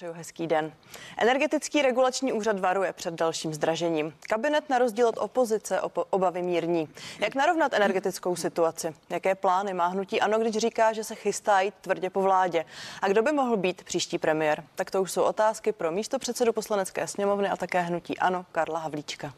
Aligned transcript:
přeju 0.00 0.12
hezký 0.12 0.46
den. 0.46 0.72
Energetický 1.18 1.82
regulační 1.82 2.32
úřad 2.32 2.60
varuje 2.60 2.92
před 2.92 3.14
dalším 3.14 3.54
zdražením. 3.54 4.14
Kabinet 4.20 4.70
na 4.70 4.78
rozdíl 4.78 5.08
od 5.08 5.18
opozice 5.18 5.80
obavy 6.10 6.42
mírní. 6.42 6.88
Jak 7.18 7.34
narovnat 7.34 7.72
energetickou 7.72 8.36
situaci? 8.36 8.94
Jaké 9.10 9.34
plány 9.34 9.74
má 9.74 9.86
hnutí 9.86 10.20
Ano, 10.20 10.38
když 10.38 10.56
říká, 10.56 10.92
že 10.92 11.04
se 11.04 11.14
chystá 11.14 11.60
jít 11.60 11.74
tvrdě 11.80 12.10
po 12.10 12.22
vládě? 12.22 12.64
A 13.02 13.08
kdo 13.08 13.22
by 13.22 13.32
mohl 13.32 13.56
být 13.56 13.84
příští 13.84 14.18
premiér? 14.18 14.64
Tak 14.74 14.90
to 14.90 15.02
už 15.02 15.12
jsou 15.12 15.22
otázky 15.22 15.72
pro 15.72 15.90
místo 15.90 16.18
předsedu 16.18 16.52
poslanecké 16.52 17.06
sněmovny 17.06 17.48
a 17.48 17.56
také 17.56 17.80
hnutí 17.80 18.18
Ano 18.18 18.46
Karla 18.52 18.78
Havlíčka. 18.78 19.34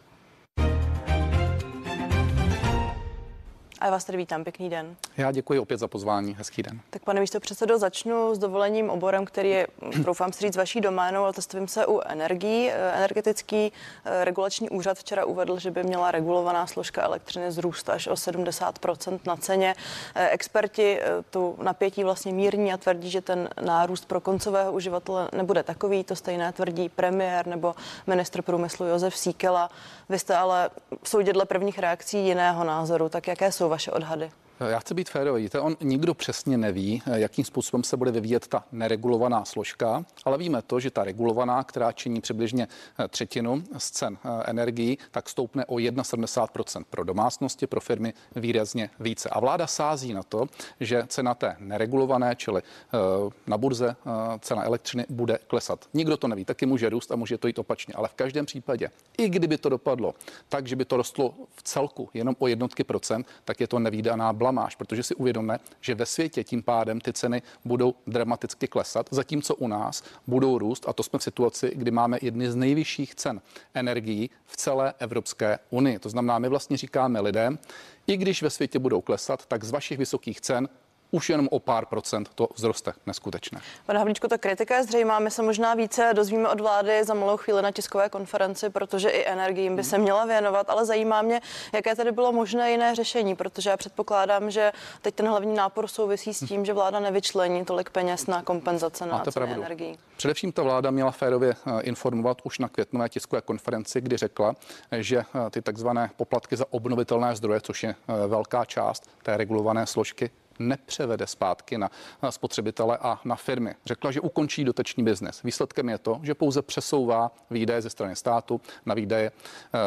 A 3.82 3.84
já 3.84 3.90
vás 3.90 4.04
tady 4.04 4.18
vítám, 4.18 4.44
pěkný 4.44 4.70
den. 4.70 4.96
Já 5.16 5.32
děkuji 5.32 5.58
opět 5.58 5.76
za 5.76 5.88
pozvání, 5.88 6.34
hezký 6.34 6.62
den. 6.62 6.80
Tak 6.90 7.04
pane 7.04 7.20
místo 7.20 7.40
předsedo, 7.40 7.78
začnu 7.78 8.34
s 8.34 8.38
dovolením 8.38 8.90
oborem, 8.90 9.24
který 9.24 9.50
je, 9.50 9.66
doufám 10.04 10.32
si 10.32 10.40
říct, 10.40 10.56
vaší 10.56 10.80
doménou, 10.80 11.22
ale 11.22 11.32
testujem 11.32 11.68
se 11.68 11.86
u 11.86 12.00
energií. 12.00 12.70
Energetický 12.70 13.72
eh, 14.04 14.24
regulační 14.24 14.70
úřad 14.70 14.98
včera 14.98 15.24
uvedl, 15.24 15.58
že 15.58 15.70
by 15.70 15.82
měla 15.82 16.10
regulovaná 16.10 16.66
složka 16.66 17.02
elektřiny 17.02 17.52
zrůst 17.52 17.88
až 17.88 18.06
o 18.06 18.14
70% 18.14 19.20
na 19.26 19.36
ceně. 19.36 19.74
Eh, 20.14 20.28
experti 20.28 21.00
eh, 21.00 21.22
tu 21.30 21.56
napětí 21.62 22.04
vlastně 22.04 22.32
mírní 22.32 22.72
a 22.72 22.76
tvrdí, 22.76 23.10
že 23.10 23.20
ten 23.20 23.48
nárůst 23.64 24.04
pro 24.04 24.20
koncového 24.20 24.72
uživatele 24.72 25.28
nebude 25.32 25.62
takový. 25.62 26.04
To 26.04 26.16
stejné 26.16 26.52
tvrdí 26.52 26.88
premiér 26.88 27.46
nebo 27.46 27.74
ministr 28.06 28.42
průmyslu 28.42 28.86
Josef 28.86 29.16
Síkela. 29.16 29.70
Vy 30.08 30.18
jste 30.18 30.36
ale 30.36 30.70
soudit 31.04 31.32
dle 31.32 31.44
prvních 31.44 31.78
reakcí 31.78 32.26
jiného 32.26 32.64
názoru. 32.64 33.08
Tak 33.08 33.28
jaké 33.28 33.52
jsou 33.52 33.71
شو 33.76 33.92
بشق 33.92 34.14
ليه؟ 34.14 34.41
Já 34.60 34.78
chci 34.78 34.94
být 34.94 35.10
férový. 35.10 35.48
To 35.48 35.62
on 35.62 35.76
nikdo 35.80 36.14
přesně 36.14 36.58
neví, 36.58 37.02
jakým 37.14 37.44
způsobem 37.44 37.84
se 37.84 37.96
bude 37.96 38.10
vyvíjet 38.10 38.48
ta 38.48 38.64
neregulovaná 38.72 39.44
složka, 39.44 40.04
ale 40.24 40.38
víme 40.38 40.62
to, 40.62 40.80
že 40.80 40.90
ta 40.90 41.04
regulovaná, 41.04 41.64
která 41.64 41.92
činí 41.92 42.20
přibližně 42.20 42.68
eh, 42.98 43.08
třetinu 43.08 43.64
z 43.78 43.90
cen 43.90 44.18
eh, 44.24 44.28
energií, 44.44 44.98
tak 45.10 45.28
stoupne 45.28 45.66
o 45.66 45.74
71% 45.74 46.84
pro 46.90 47.04
domácnosti, 47.04 47.66
pro 47.66 47.80
firmy 47.80 48.14
výrazně 48.36 48.90
více. 49.00 49.28
A 49.28 49.40
vláda 49.40 49.66
sází 49.66 50.12
na 50.12 50.22
to, 50.22 50.46
že 50.80 51.04
cena 51.06 51.34
té 51.34 51.56
neregulované, 51.58 52.36
čili 52.36 52.62
eh, 52.62 52.98
na 53.46 53.58
burze 53.58 53.96
cena 54.40 54.64
elektřiny 54.64 55.06
bude 55.08 55.38
klesat. 55.46 55.84
Nikdo 55.94 56.16
to 56.16 56.28
neví, 56.28 56.44
taky 56.44 56.66
může 56.66 56.88
růst 56.88 57.12
a 57.12 57.16
může 57.16 57.38
to 57.38 57.46
jít 57.46 57.58
opačně, 57.58 57.94
ale 57.94 58.08
v 58.08 58.14
každém 58.14 58.46
případě, 58.46 58.90
i 59.18 59.28
kdyby 59.28 59.58
to 59.58 59.68
dopadlo 59.68 60.14
tak, 60.48 60.66
že 60.66 60.76
by 60.76 60.84
to 60.84 60.96
rostlo 60.96 61.34
v 61.54 61.62
celku 61.62 62.10
jenom 62.14 62.36
o 62.38 62.46
jednotky 62.46 62.84
procent, 62.84 63.26
tak 63.44 63.60
je 63.60 63.66
to 63.66 63.78
nevýdaná 63.78 64.32
blamáž, 64.42 64.74
protože 64.74 65.02
si 65.02 65.14
uvědomíme, 65.14 65.58
že 65.80 65.94
ve 65.94 66.06
světě 66.06 66.44
tím 66.44 66.62
pádem 66.62 67.00
ty 67.00 67.12
ceny 67.12 67.42
budou 67.64 67.94
dramaticky 68.06 68.68
klesat, 68.68 69.06
zatímco 69.10 69.54
u 69.54 69.68
nás 69.68 70.02
budou 70.26 70.58
růst 70.58 70.88
a 70.88 70.92
to 70.92 71.02
jsme 71.02 71.18
v 71.18 71.22
situaci, 71.22 71.72
kdy 71.74 71.90
máme 71.90 72.18
jedny 72.22 72.50
z 72.50 72.54
nejvyšších 72.54 73.14
cen 73.14 73.40
energií 73.74 74.30
v 74.46 74.56
celé 74.56 74.94
Evropské 74.98 75.58
unii. 75.70 75.98
To 75.98 76.08
znamená, 76.08 76.38
my 76.38 76.48
vlastně 76.48 76.76
říkáme 76.76 77.20
lidem, 77.20 77.58
i 78.06 78.16
když 78.16 78.42
ve 78.42 78.50
světě 78.50 78.78
budou 78.78 79.00
klesat, 79.00 79.46
tak 79.46 79.64
z 79.64 79.70
vašich 79.70 79.98
vysokých 79.98 80.40
cen 80.40 80.68
už 81.12 81.30
jenom 81.30 81.48
o 81.50 81.58
pár 81.58 81.86
procent 81.86 82.28
to 82.34 82.48
vzroste 82.54 82.92
neskutečné. 83.06 83.60
Pane 83.86 83.98
Havlíčku, 83.98 84.28
ta 84.28 84.38
kritika 84.38 84.76
je 84.76 84.84
zřejmá. 84.84 85.18
My 85.18 85.30
se 85.30 85.42
možná 85.42 85.74
více 85.74 86.10
dozvíme 86.14 86.48
od 86.48 86.60
vlády 86.60 87.04
za 87.04 87.14
malou 87.14 87.36
chvíli 87.36 87.62
na 87.62 87.70
tiskové 87.70 88.08
konferenci, 88.08 88.70
protože 88.70 89.08
i 89.08 89.28
energiím 89.28 89.76
by 89.76 89.84
se 89.84 89.98
měla 89.98 90.24
věnovat, 90.24 90.70
ale 90.70 90.86
zajímá 90.86 91.22
mě, 91.22 91.40
jaké 91.72 91.96
tady 91.96 92.12
bylo 92.12 92.32
možné 92.32 92.70
jiné 92.70 92.94
řešení, 92.94 93.36
protože 93.36 93.70
já 93.70 93.76
předpokládám, 93.76 94.50
že 94.50 94.72
teď 95.02 95.14
ten 95.14 95.28
hlavní 95.28 95.54
nápor 95.54 95.86
souvisí 95.86 96.34
s 96.34 96.40
tím, 96.40 96.64
že 96.64 96.72
vláda 96.72 97.00
nevyčlení 97.00 97.64
tolik 97.64 97.90
peněz 97.90 98.26
na 98.26 98.42
kompenzace 98.42 99.06
na 99.06 99.24
ceny 99.24 99.52
energií. 99.52 99.98
Především 100.16 100.52
ta 100.52 100.62
vláda 100.62 100.90
měla 100.90 101.10
férově 101.10 101.54
eh, 101.66 101.80
informovat 101.80 102.38
už 102.44 102.58
na 102.58 102.68
květnové 102.68 103.08
tiskové 103.08 103.42
konferenci, 103.42 104.00
kdy 104.00 104.16
řekla, 104.16 104.54
že 104.92 105.18
eh, 105.18 105.50
ty 105.50 105.62
takzvané 105.62 106.10
poplatky 106.16 106.56
za 106.56 106.64
obnovitelné 106.70 107.36
zdroje, 107.36 107.60
což 107.60 107.82
je 107.82 107.90
eh, 107.90 108.26
velká 108.26 108.64
část 108.64 109.10
té 109.22 109.36
regulované 109.36 109.86
složky, 109.86 110.30
nepřevede 110.58 111.26
zpátky 111.26 111.78
na 111.78 111.90
spotřebitele 112.30 112.98
a 113.00 113.20
na 113.24 113.36
firmy. 113.36 113.74
Řekla, 113.86 114.10
že 114.10 114.20
ukončí 114.20 114.64
dotační 114.64 115.04
biznes. 115.04 115.42
Výsledkem 115.42 115.88
je 115.88 115.98
to, 115.98 116.20
že 116.22 116.34
pouze 116.34 116.62
přesouvá 116.62 117.30
výdaje 117.50 117.82
ze 117.82 117.90
strany 117.90 118.16
státu 118.16 118.60
na 118.86 118.94
výdaje, 118.94 119.32
eh, 119.74 119.78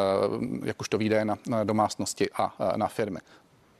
jakožto 0.64 0.98
výdaje 0.98 1.24
na 1.24 1.38
domácnosti 1.64 2.30
a 2.30 2.54
eh, 2.60 2.78
na 2.78 2.88
firmy. 2.88 3.18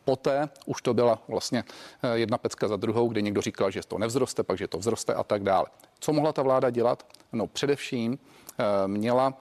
Poté 0.05 0.49
už 0.67 0.83
to 0.83 0.95
byla 0.95 1.19
vlastně 1.29 1.65
eh, 2.03 2.19
jedna 2.19 2.39
pecka 2.39 2.69
za 2.69 2.77
druhou, 2.77 3.09
kdy 3.09 3.23
někdo 3.23 3.41
říkal, 3.41 3.71
že 3.71 3.81
to 3.89 3.99
nevzroste, 3.99 4.43
pak 4.43 4.59
že 4.59 4.69
to 4.69 4.79
vzroste 4.79 5.15
a 5.15 5.25
tak 5.25 5.43
dále. 5.43 5.67
Co 6.01 6.13
mohla 6.13 6.33
ta 6.33 6.43
vláda 6.43 6.71
dělat? 6.71 7.07
No 7.33 7.47
především 7.47 8.19
měla 8.87 9.35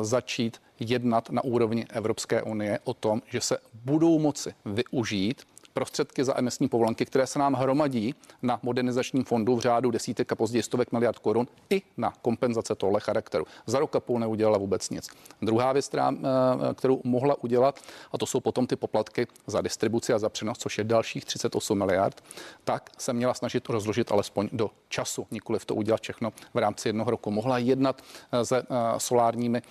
začít 0.00 0.62
jednat 0.80 1.30
na 1.30 1.44
úrovni 1.44 1.86
Evropské 1.90 2.42
unie 2.42 2.78
o 2.84 2.94
tom, 2.94 3.22
že 3.26 3.40
se 3.40 3.58
budou 3.84 4.18
moci 4.18 4.54
využít 4.64 5.42
prostředky 5.74 6.24
za 6.24 6.38
emisní 6.38 6.68
povolenky, 6.68 7.04
které 7.04 7.26
se 7.26 7.38
nám 7.38 7.54
hromadí 7.54 8.14
na 8.42 8.60
modernizačním 8.62 9.24
fondu 9.24 9.56
v 9.56 9.60
řádu 9.60 9.90
desítek 9.90 10.32
a 10.32 10.34
později 10.34 10.62
stovek 10.62 10.92
miliard 10.92 11.18
korun 11.18 11.46
i 11.70 11.82
na 11.96 12.12
kompenzace 12.22 12.74
tohle 12.74 13.00
charakteru. 13.00 13.46
Za 13.66 13.78
rok 13.78 13.96
a 13.96 14.00
půl 14.00 14.18
neudělala 14.18 14.58
vůbec 14.58 14.90
nic. 14.90 15.08
Druhá 15.42 15.72
věc, 15.72 15.88
která, 15.88 16.12
eh, 16.12 16.74
kterou 16.74 17.00
mohla 17.04 17.42
udělat, 17.44 17.80
a 18.12 18.18
to 18.18 18.26
jsou 18.26 18.40
potom 18.40 18.66
ty 18.66 18.76
poplatky 18.76 19.26
za 19.46 19.60
distribuci 19.60 20.12
a 20.12 20.18
za 20.18 20.28
přenos, 20.28 20.58
což 20.58 20.78
je 20.78 20.84
dalších 20.84 21.24
38 21.24 21.78
miliard, 21.78 22.24
tak 22.64 22.90
se 22.98 23.12
měla 23.12 23.34
snažit 23.34 23.68
rozložit 23.68 24.12
alespoň 24.12 24.48
do 24.52 24.70
času, 24.88 25.26
nikoli 25.30 25.58
to 25.66 25.74
udělat 25.74 26.00
všechno 26.00 26.32
v 26.54 26.58
rámci 26.58 26.88
jednoho 26.88 27.10
roku. 27.10 27.30
Mohla 27.30 27.58
jednat 27.58 28.02
eh, 28.32 28.44
se 28.44 28.58
eh, 28.58 28.64
solárními 28.98 29.62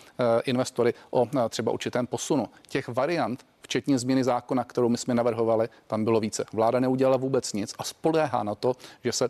investory 0.45 0.93
o 1.11 1.27
třeba 1.49 1.71
určitém 1.71 2.07
posunu. 2.07 2.49
Těch 2.67 2.87
variant 2.87 3.45
včetně 3.63 3.99
změny 3.99 4.23
zákona, 4.23 4.63
kterou 4.63 4.89
my 4.89 4.97
jsme 4.97 5.13
navrhovali, 5.13 5.69
tam 5.87 6.03
bylo 6.03 6.19
více. 6.19 6.45
Vláda 6.53 6.79
neudělala 6.79 7.17
vůbec 7.17 7.53
nic 7.53 7.73
a 7.77 7.83
spoléhá 7.83 8.43
na 8.43 8.55
to, 8.55 8.75
že 9.03 9.11
se 9.11 9.29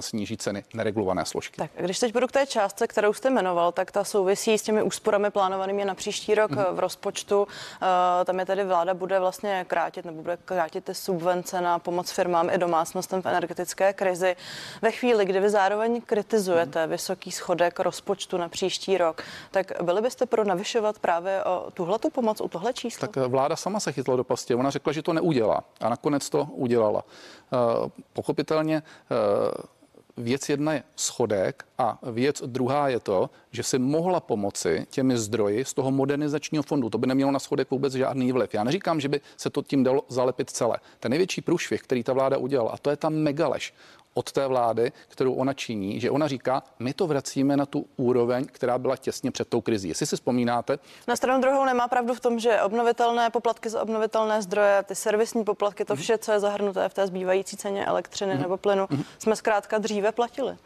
sníží 0.00 0.36
ceny 0.36 0.64
neregulované 0.74 1.24
složky. 1.24 1.56
Tak, 1.56 1.70
když 1.76 1.98
teď 1.98 2.12
budu 2.12 2.26
k 2.26 2.32
té 2.32 2.46
částce, 2.46 2.86
kterou 2.86 3.12
jste 3.12 3.30
jmenoval, 3.30 3.72
tak 3.72 3.90
ta 3.90 4.04
souvisí 4.04 4.58
s 4.58 4.62
těmi 4.62 4.82
úsporami 4.82 5.30
plánovanými 5.30 5.84
na 5.84 5.94
příští 5.94 6.34
rok 6.34 6.50
mm-hmm. 6.50 6.74
v 6.74 6.78
rozpočtu. 6.78 7.48
Eh, 7.82 8.24
tam 8.24 8.38
je 8.38 8.46
tedy 8.46 8.64
vláda 8.64 8.94
bude 8.94 9.20
vlastně 9.20 9.64
krátit 9.68 10.04
nebo 10.04 10.22
bude 10.22 10.38
krátit 10.44 10.84
ty 10.84 10.94
subvence 10.94 11.60
na 11.60 11.78
pomoc 11.78 12.10
firmám 12.10 12.50
i 12.50 12.58
domácnostem 12.58 13.22
v 13.22 13.26
energetické 13.26 13.92
krizi. 13.92 14.36
Ve 14.82 14.90
chvíli, 14.90 15.24
kdy 15.24 15.40
vy 15.40 15.50
zároveň 15.50 16.00
kritizujete 16.00 16.84
mm-hmm. 16.84 16.90
vysoký 16.90 17.32
schodek 17.32 17.80
rozpočtu 17.80 18.36
na 18.36 18.48
příští 18.48 18.98
rok, 18.98 19.22
tak 19.50 19.82
byli 19.82 20.02
byste 20.02 20.26
pro 20.26 20.44
navyšovat 20.44 20.98
právě 20.98 21.44
o 21.44 21.70
tuhle 21.74 21.98
tu 21.98 22.10
pomoc 22.10 22.40
u 22.40 22.48
tohle 22.48 22.72
čísla? 22.72 23.08
Tak 23.08 23.26
vláda 23.26 23.56
sama 23.56 23.80
se 23.80 23.92
chytla 23.92 24.16
do 24.16 24.24
pastě. 24.24 24.54
Ona 24.54 24.70
řekla, 24.70 24.92
že 24.92 25.02
to 25.02 25.12
neudělá 25.12 25.60
a 25.80 25.88
nakonec 25.88 26.30
to 26.30 26.48
udělala. 26.52 27.04
Pochopitelně 28.12 28.82
věc 30.16 30.48
jedna 30.48 30.72
je 30.72 30.82
schodek 30.96 31.64
a 31.78 31.98
věc 32.02 32.42
druhá 32.46 32.88
je 32.88 33.00
to, 33.00 33.30
že 33.50 33.62
si 33.62 33.78
mohla 33.78 34.20
pomoci 34.20 34.86
těmi 34.90 35.18
zdroji 35.18 35.64
z 35.64 35.74
toho 35.74 35.90
modernizačního 35.90 36.62
fondu. 36.62 36.90
To 36.90 36.98
by 36.98 37.06
nemělo 37.06 37.30
na 37.30 37.38
schodek 37.38 37.70
vůbec 37.70 37.92
žádný 37.92 38.32
vliv. 38.32 38.54
Já 38.54 38.64
neříkám, 38.64 39.00
že 39.00 39.08
by 39.08 39.20
se 39.36 39.50
to 39.50 39.62
tím 39.62 39.84
dalo 39.84 40.04
zalepit 40.08 40.50
celé. 40.50 40.78
Ten 41.00 41.10
největší 41.10 41.40
průšvih, 41.40 41.82
který 41.82 42.02
ta 42.02 42.12
vláda 42.12 42.36
udělala, 42.36 42.70
a 42.70 42.76
to 42.76 42.90
je 42.90 42.96
ta 42.96 43.08
megalež 43.08 43.74
od 44.16 44.32
té 44.32 44.46
vlády, 44.46 44.92
kterou 45.08 45.32
ona 45.32 45.52
činí, 45.52 46.00
že 46.00 46.10
ona 46.10 46.28
říká, 46.28 46.62
my 46.78 46.94
to 46.94 47.06
vracíme 47.06 47.56
na 47.56 47.66
tu 47.66 47.86
úroveň, 47.96 48.46
která 48.52 48.78
byla 48.78 48.96
těsně 48.96 49.30
před 49.30 49.48
tou 49.48 49.60
krizí. 49.60 49.88
Jestli 49.88 50.06
si 50.06 50.16
vzpomínáte. 50.16 50.78
Na 51.08 51.16
stranu 51.16 51.40
druhou 51.40 51.64
nemá 51.64 51.88
pravdu 51.88 52.14
v 52.14 52.20
tom, 52.20 52.38
že 52.38 52.62
obnovitelné 52.62 53.30
poplatky 53.30 53.68
za 53.68 53.82
obnovitelné 53.82 54.42
zdroje, 54.42 54.82
ty 54.82 54.94
servisní 54.94 55.44
poplatky, 55.44 55.84
to 55.84 55.94
mhm. 55.94 56.02
vše, 56.02 56.18
co 56.18 56.32
je 56.32 56.40
zahrnuté 56.40 56.88
v 56.88 56.94
té 56.94 57.06
zbývající 57.06 57.56
ceně 57.56 57.86
elektřiny 57.86 58.34
mm-hmm. 58.34 58.40
nebo 58.40 58.56
plynu, 58.56 58.84
mm-hmm. 58.84 59.04
jsme 59.18 59.36
zkrátka 59.36 59.78
dříve 59.78 60.12
platili 60.12 60.56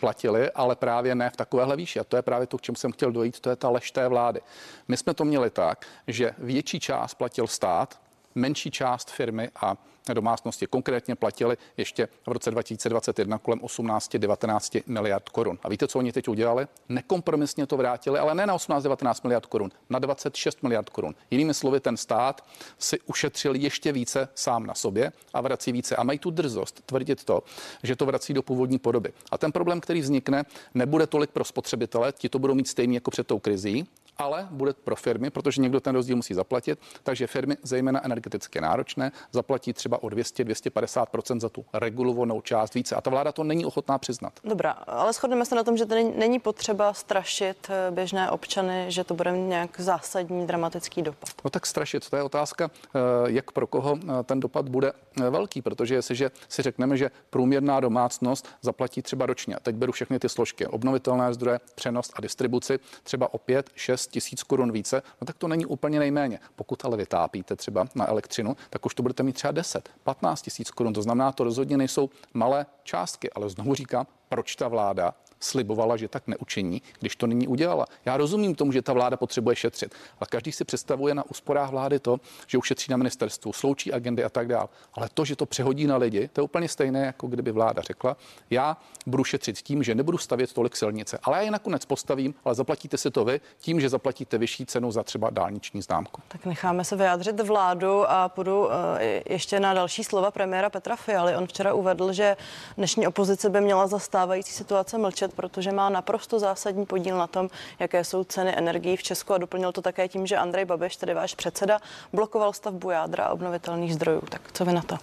platili, 0.00 0.50
ale 0.50 0.76
právě 0.76 1.14
ne 1.14 1.30
v 1.30 1.36
takovéhle 1.36 1.76
výši. 1.76 2.00
A 2.00 2.04
to 2.04 2.16
je 2.16 2.22
právě 2.22 2.46
to, 2.46 2.58
k 2.58 2.62
čemu 2.62 2.76
jsem 2.76 2.92
chtěl 2.92 3.12
dojít, 3.12 3.40
to 3.40 3.50
je 3.50 3.56
ta 3.56 3.68
lež 3.68 3.90
té 3.90 4.08
vlády. 4.08 4.40
My 4.88 4.96
jsme 4.96 5.14
to 5.14 5.24
měli 5.24 5.50
tak, 5.50 5.86
že 6.06 6.34
větší 6.38 6.80
část 6.80 7.14
platil 7.14 7.46
stát, 7.46 8.00
menší 8.36 8.70
část 8.70 9.10
firmy 9.10 9.50
a 9.56 9.76
domácnosti 10.14 10.66
konkrétně 10.66 11.14
platili 11.14 11.56
ještě 11.76 12.08
v 12.26 12.32
roce 12.32 12.50
2021 12.50 13.38
kolem 13.38 13.60
18-19 13.60 14.82
miliard 14.86 15.28
korun. 15.28 15.58
A 15.62 15.68
víte, 15.68 15.88
co 15.88 15.98
oni 15.98 16.12
teď 16.12 16.28
udělali? 16.28 16.66
Nekompromisně 16.88 17.66
to 17.66 17.76
vrátili, 17.76 18.18
ale 18.18 18.34
ne 18.34 18.46
na 18.46 18.56
18-19 18.56 19.20
miliard 19.24 19.46
korun, 19.46 19.70
na 19.90 19.98
26 19.98 20.62
miliard 20.62 20.90
korun. 20.90 21.14
Jinými 21.30 21.54
slovy, 21.54 21.80
ten 21.80 21.96
stát 21.96 22.44
si 22.78 23.00
ušetřil 23.00 23.54
ještě 23.54 23.92
více 23.92 24.28
sám 24.34 24.66
na 24.66 24.74
sobě 24.74 25.12
a 25.34 25.40
vrací 25.40 25.72
více. 25.72 25.96
A 25.96 26.02
mají 26.02 26.18
tu 26.18 26.30
drzost 26.30 26.82
tvrdit 26.86 27.24
to, 27.24 27.42
že 27.82 27.96
to 27.96 28.06
vrací 28.06 28.34
do 28.34 28.42
původní 28.42 28.78
podoby. 28.78 29.12
A 29.30 29.38
ten 29.38 29.52
problém, 29.52 29.80
který 29.80 30.00
vznikne, 30.00 30.44
nebude 30.74 31.06
tolik 31.06 31.30
pro 31.30 31.44
spotřebitele, 31.44 32.12
ti 32.12 32.28
to 32.28 32.38
budou 32.38 32.54
mít 32.54 32.68
stejný 32.68 32.94
jako 32.94 33.10
před 33.10 33.26
tou 33.26 33.38
krizí, 33.38 33.86
ale 34.18 34.48
bude 34.50 34.72
pro 34.72 34.96
firmy, 34.96 35.30
protože 35.30 35.62
někdo 35.62 35.80
ten 35.80 35.94
rozdíl 35.94 36.16
musí 36.16 36.34
zaplatit, 36.34 36.78
takže 37.02 37.26
firmy, 37.26 37.56
zejména 37.62 38.04
energeticky 38.04 38.60
náročné, 38.60 39.12
zaplatí 39.32 39.72
třeba 39.72 40.02
o 40.02 40.06
200-250% 40.06 41.40
za 41.40 41.48
tu 41.48 41.64
regulovanou 41.72 42.40
část 42.40 42.74
více. 42.74 42.96
A 42.96 43.00
ta 43.00 43.10
vláda 43.10 43.32
to 43.32 43.44
není 43.44 43.64
ochotná 43.64 43.98
přiznat. 43.98 44.32
Dobrá, 44.44 44.70
ale 44.70 45.12
shodneme 45.12 45.44
se 45.44 45.54
na 45.54 45.64
tom, 45.64 45.76
že 45.76 45.86
to 45.86 45.94
není 46.16 46.38
potřeba 46.38 46.92
strašit 46.92 47.56
eh, 47.70 47.90
běžné 47.90 48.30
občany, 48.30 48.84
že 48.88 49.04
to 49.04 49.14
bude 49.14 49.38
nějak 49.38 49.80
zásadní 49.80 50.46
dramatický 50.46 51.02
dopad. 51.02 51.28
No 51.44 51.50
tak 51.50 51.66
strašit, 51.66 52.10
to 52.10 52.16
je 52.16 52.22
otázka, 52.22 52.70
eh, 52.70 52.98
jak 53.26 53.52
pro 53.52 53.66
koho 53.66 53.98
eh, 54.02 54.22
ten 54.24 54.40
dopad 54.40 54.68
bude 54.68 54.92
velký, 55.16 55.62
protože 55.62 55.94
jestliže 55.94 56.30
si 56.48 56.62
řekneme, 56.62 56.96
že 56.96 57.10
průměrná 57.30 57.80
domácnost 57.80 58.48
zaplatí 58.62 59.02
třeba 59.02 59.26
ročně, 59.26 59.56
teď 59.62 59.76
beru 59.76 59.92
všechny 59.92 60.18
ty 60.18 60.28
složky, 60.28 60.66
obnovitelné 60.66 61.34
zdroje, 61.34 61.60
přenos 61.74 62.10
a 62.14 62.20
distribuci, 62.20 62.78
třeba 63.02 63.34
o 63.34 63.38
5, 63.38 63.70
6 63.74 64.06
tisíc 64.06 64.42
korun 64.42 64.72
více, 64.72 65.02
no 65.20 65.26
tak 65.26 65.38
to 65.38 65.48
není 65.48 65.66
úplně 65.66 65.98
nejméně. 65.98 66.40
Pokud 66.56 66.84
ale 66.84 66.96
vytápíte 66.96 67.56
třeba 67.56 67.86
na 67.94 68.08
elektřinu, 68.08 68.56
tak 68.70 68.86
už 68.86 68.94
to 68.94 69.02
budete 69.02 69.22
mít 69.22 69.32
třeba 69.32 69.52
10, 69.52 69.90
15 70.04 70.42
tisíc 70.42 70.70
korun. 70.70 70.92
To 70.92 71.02
znamená, 71.02 71.32
to 71.32 71.44
rozhodně 71.44 71.76
nejsou 71.76 72.10
malé 72.34 72.66
částky, 72.82 73.30
ale 73.30 73.48
znovu 73.50 73.74
říkám, 73.74 74.06
proč 74.28 74.56
ta 74.56 74.68
vláda 74.68 75.14
slibovala, 75.40 75.96
že 75.96 76.08
tak 76.08 76.26
neučiní, 76.26 76.82
když 77.00 77.16
to 77.16 77.26
nyní 77.26 77.48
udělala. 77.48 77.86
Já 78.04 78.16
rozumím 78.16 78.54
tomu, 78.54 78.72
že 78.72 78.82
ta 78.82 78.92
vláda 78.92 79.16
potřebuje 79.16 79.56
šetřit, 79.56 79.94
ale 80.20 80.26
každý 80.30 80.52
si 80.52 80.64
představuje 80.64 81.14
na 81.14 81.30
úsporách 81.30 81.70
vlády 81.70 81.98
to, 81.98 82.20
že 82.46 82.58
ušetří 82.58 82.90
na 82.90 82.96
ministerstvu, 82.96 83.52
sloučí 83.52 83.92
agendy 83.92 84.24
a 84.24 84.28
tak 84.28 84.48
dále. 84.48 84.68
Ale 84.94 85.08
to, 85.14 85.24
že 85.24 85.36
to 85.36 85.46
přehodí 85.46 85.86
na 85.86 85.96
lidi, 85.96 86.28
to 86.32 86.40
je 86.40 86.44
úplně 86.44 86.68
stejné, 86.68 87.06
jako 87.06 87.26
kdyby 87.26 87.52
vláda 87.52 87.82
řekla, 87.82 88.16
já 88.50 88.76
budu 89.06 89.24
šetřit 89.24 89.58
tím, 89.58 89.82
že 89.82 89.94
nebudu 89.94 90.18
stavět 90.18 90.52
tolik 90.52 90.76
silnice, 90.76 91.18
ale 91.22 91.36
já 91.36 91.42
je 91.42 91.50
nakonec 91.50 91.84
postavím, 91.84 92.34
ale 92.44 92.54
zaplatíte 92.54 92.98
si 92.98 93.10
to 93.10 93.24
vy 93.24 93.40
tím, 93.58 93.80
že 93.80 93.88
zaplatíte 93.88 94.38
vyšší 94.38 94.66
cenu 94.66 94.92
za 94.92 95.02
třeba 95.02 95.30
dálniční 95.30 95.82
známku. 95.82 96.22
Tak 96.28 96.46
necháme 96.46 96.84
se 96.84 96.96
vyjádřit 96.96 97.40
vládu 97.40 98.10
a 98.10 98.28
půjdu 98.28 98.68
eh, 98.72 99.22
ještě 99.30 99.60
na 99.60 99.74
další 99.74 100.04
slova 100.04 100.30
premiéra 100.30 100.70
Petra 100.70 100.96
Fialy. 100.96 101.36
On 101.36 101.46
včera 101.46 101.74
uvedl, 101.74 102.12
že 102.12 102.36
dnešní 102.76 103.06
opozice 103.06 103.50
by 103.50 103.60
měla 103.60 103.86
zastávající 103.86 104.52
situace 104.52 104.98
mlčet, 104.98 105.25
protože 105.32 105.72
má 105.72 105.88
naprosto 105.88 106.38
zásadní 106.38 106.86
podíl 106.86 107.18
na 107.18 107.26
tom, 107.26 107.48
jaké 107.78 108.04
jsou 108.04 108.24
ceny 108.24 108.58
energií 108.58 108.96
v 108.96 109.02
Česku 109.02 109.32
a 109.32 109.38
doplnil 109.38 109.72
to 109.72 109.82
také 109.82 110.08
tím, 110.08 110.26
že 110.26 110.36
Andrej 110.36 110.64
Babiš, 110.64 110.96
tedy 110.96 111.14
váš 111.14 111.34
předseda, 111.34 111.80
blokoval 112.12 112.52
stavbu 112.52 112.90
jádra 112.90 113.24
a 113.24 113.32
obnovitelných 113.32 113.94
zdrojů. 113.94 114.20
Tak 114.28 114.52
co 114.52 114.64
vy 114.64 114.72
na 114.72 114.82
to? 114.82 114.96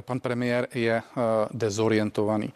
Pan 0.00 0.20
premiér 0.20 0.68
je 0.74 0.96
eh, 0.96 1.22
dezorientovaný. 1.50 2.52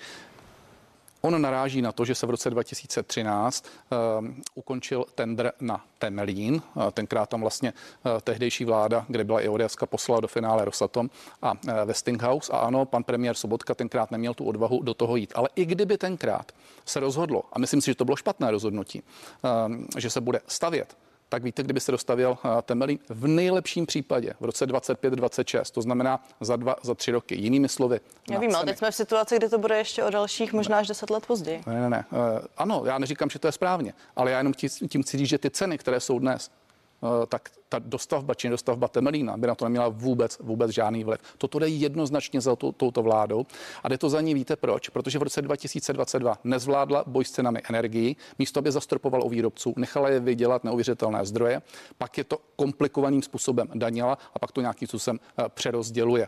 On 1.20 1.42
naráží 1.42 1.82
na 1.82 1.92
to, 1.92 2.04
že 2.04 2.14
se 2.14 2.26
v 2.26 2.30
roce 2.30 2.50
2013 2.50 3.64
uh, 3.64 3.98
eh, 4.28 4.32
ukončil 4.54 5.04
tender 5.14 5.52
na 5.60 5.84
Temelín. 5.98 6.62
Uh, 6.74 6.90
tenkrát 6.90 7.28
tam 7.28 7.40
vlastně 7.40 7.72
uh, 7.72 8.20
tehdejší 8.20 8.64
vláda, 8.64 9.04
kde 9.08 9.24
byla 9.24 9.40
i 9.40 9.48
ODS, 9.48 9.76
poslala 9.86 10.20
do 10.20 10.28
finále 10.28 10.64
Rosatom 10.64 11.10
a 11.42 11.52
Westinghouse. 11.84 12.52
A 12.52 12.56
ano, 12.56 12.84
pan 12.84 13.04
premiér 13.04 13.34
Sobotka 13.34 13.74
tenkrát 13.74 14.10
neměl 14.10 14.34
tu 14.34 14.44
odvahu 14.44 14.82
do 14.82 14.94
toho 14.94 15.16
jít. 15.16 15.32
Ale 15.34 15.48
i 15.56 15.64
kdyby 15.64 15.98
tenkrát 15.98 16.52
se 16.84 17.00
rozhodlo, 17.00 17.42
a 17.52 17.58
myslím 17.58 17.80
si, 17.80 17.90
že 17.90 17.94
to 17.94 18.04
bylo 18.04 18.16
špatné 18.16 18.50
rozhodnutí, 18.50 19.02
že 19.98 20.10
se 20.10 20.20
bude 20.20 20.40
stavět 20.46 20.96
tak 21.30 21.42
víte, 21.42 21.62
kdyby 21.62 21.80
se 21.80 21.92
dostavil 21.92 22.38
eh, 22.44 22.62
Temelín 22.62 22.98
v 23.08 23.26
nejlepším 23.26 23.86
případě 23.86 24.34
v 24.40 24.44
roce 24.44 24.66
25-26, 24.66 25.62
to 25.72 25.82
znamená 25.82 26.24
za 26.40 26.56
dva, 26.56 26.76
za 26.82 26.94
tři 26.94 27.10
roky. 27.10 27.34
Jinými 27.34 27.68
slovy. 27.68 28.00
Já 28.30 28.38
vím, 28.38 28.54
ale 28.54 28.64
teď 28.64 28.78
jsme 28.78 28.90
v 28.90 28.94
situaci, 28.94 29.36
kdy 29.36 29.48
to 29.48 29.58
bude 29.58 29.78
ještě 29.78 30.04
o 30.04 30.10
dalších 30.10 30.52
možná 30.52 30.78
až 30.78 30.88
10 30.88 31.10
let 31.10 31.26
později. 31.26 31.62
Ne, 31.66 31.80
ne, 31.80 31.90
ne. 31.90 32.04
Uh, 32.12 32.18
ano, 32.56 32.82
já 32.86 32.98
neříkám, 32.98 33.30
že 33.30 33.38
to 33.38 33.48
je 33.48 33.52
správně, 33.52 33.92
ale 34.16 34.30
já 34.30 34.38
jenom 34.38 34.52
tím 34.88 35.02
chci 35.02 35.18
říct, 35.18 35.28
že 35.28 35.38
ty 35.38 35.50
ceny, 35.50 35.78
které 35.78 36.00
jsou 36.00 36.18
dnes, 36.18 36.50
Eh, 36.50 36.59
tak 37.28 37.50
ta 37.68 37.78
dostavba 37.78 38.34
či 38.34 38.48
dostavba 38.48 38.88
Temelína 38.88 39.36
by 39.36 39.46
na 39.46 39.54
to 39.54 39.64
neměla 39.64 39.88
vůbec, 39.88 40.38
vůbec 40.40 40.70
žádný 40.70 41.04
vliv. 41.04 41.20
Toto 41.38 41.58
jde 41.58 41.68
jednoznačně 41.68 42.40
za 42.40 42.56
to, 42.56 42.72
touto 42.72 43.02
vládou 43.02 43.46
a 43.82 43.88
jde 43.88 43.98
to 43.98 44.08
za 44.08 44.20
ní, 44.20 44.34
víte 44.34 44.56
proč? 44.56 44.88
Protože 44.88 45.18
v 45.18 45.22
roce 45.22 45.42
2022 45.42 46.38
nezvládla 46.44 47.04
boj 47.06 47.24
s 47.24 47.30
cenami 47.30 47.62
energií, 47.68 48.16
místo 48.38 48.58
aby 48.58 48.72
zastropovala 48.72 49.24
u 49.24 49.28
výrobců, 49.28 49.74
nechala 49.76 50.08
je 50.08 50.20
vydělat 50.20 50.64
neuvěřitelné 50.64 51.24
zdroje, 51.24 51.62
pak 51.98 52.18
je 52.18 52.24
to 52.24 52.38
komplikovaným 52.56 53.22
způsobem 53.22 53.68
danila 53.74 54.18
a 54.34 54.38
pak 54.38 54.52
to 54.52 54.60
nějakým 54.60 54.88
způsobem 54.88 55.20
eh, 55.38 55.44
přerozděluje. 55.48 56.26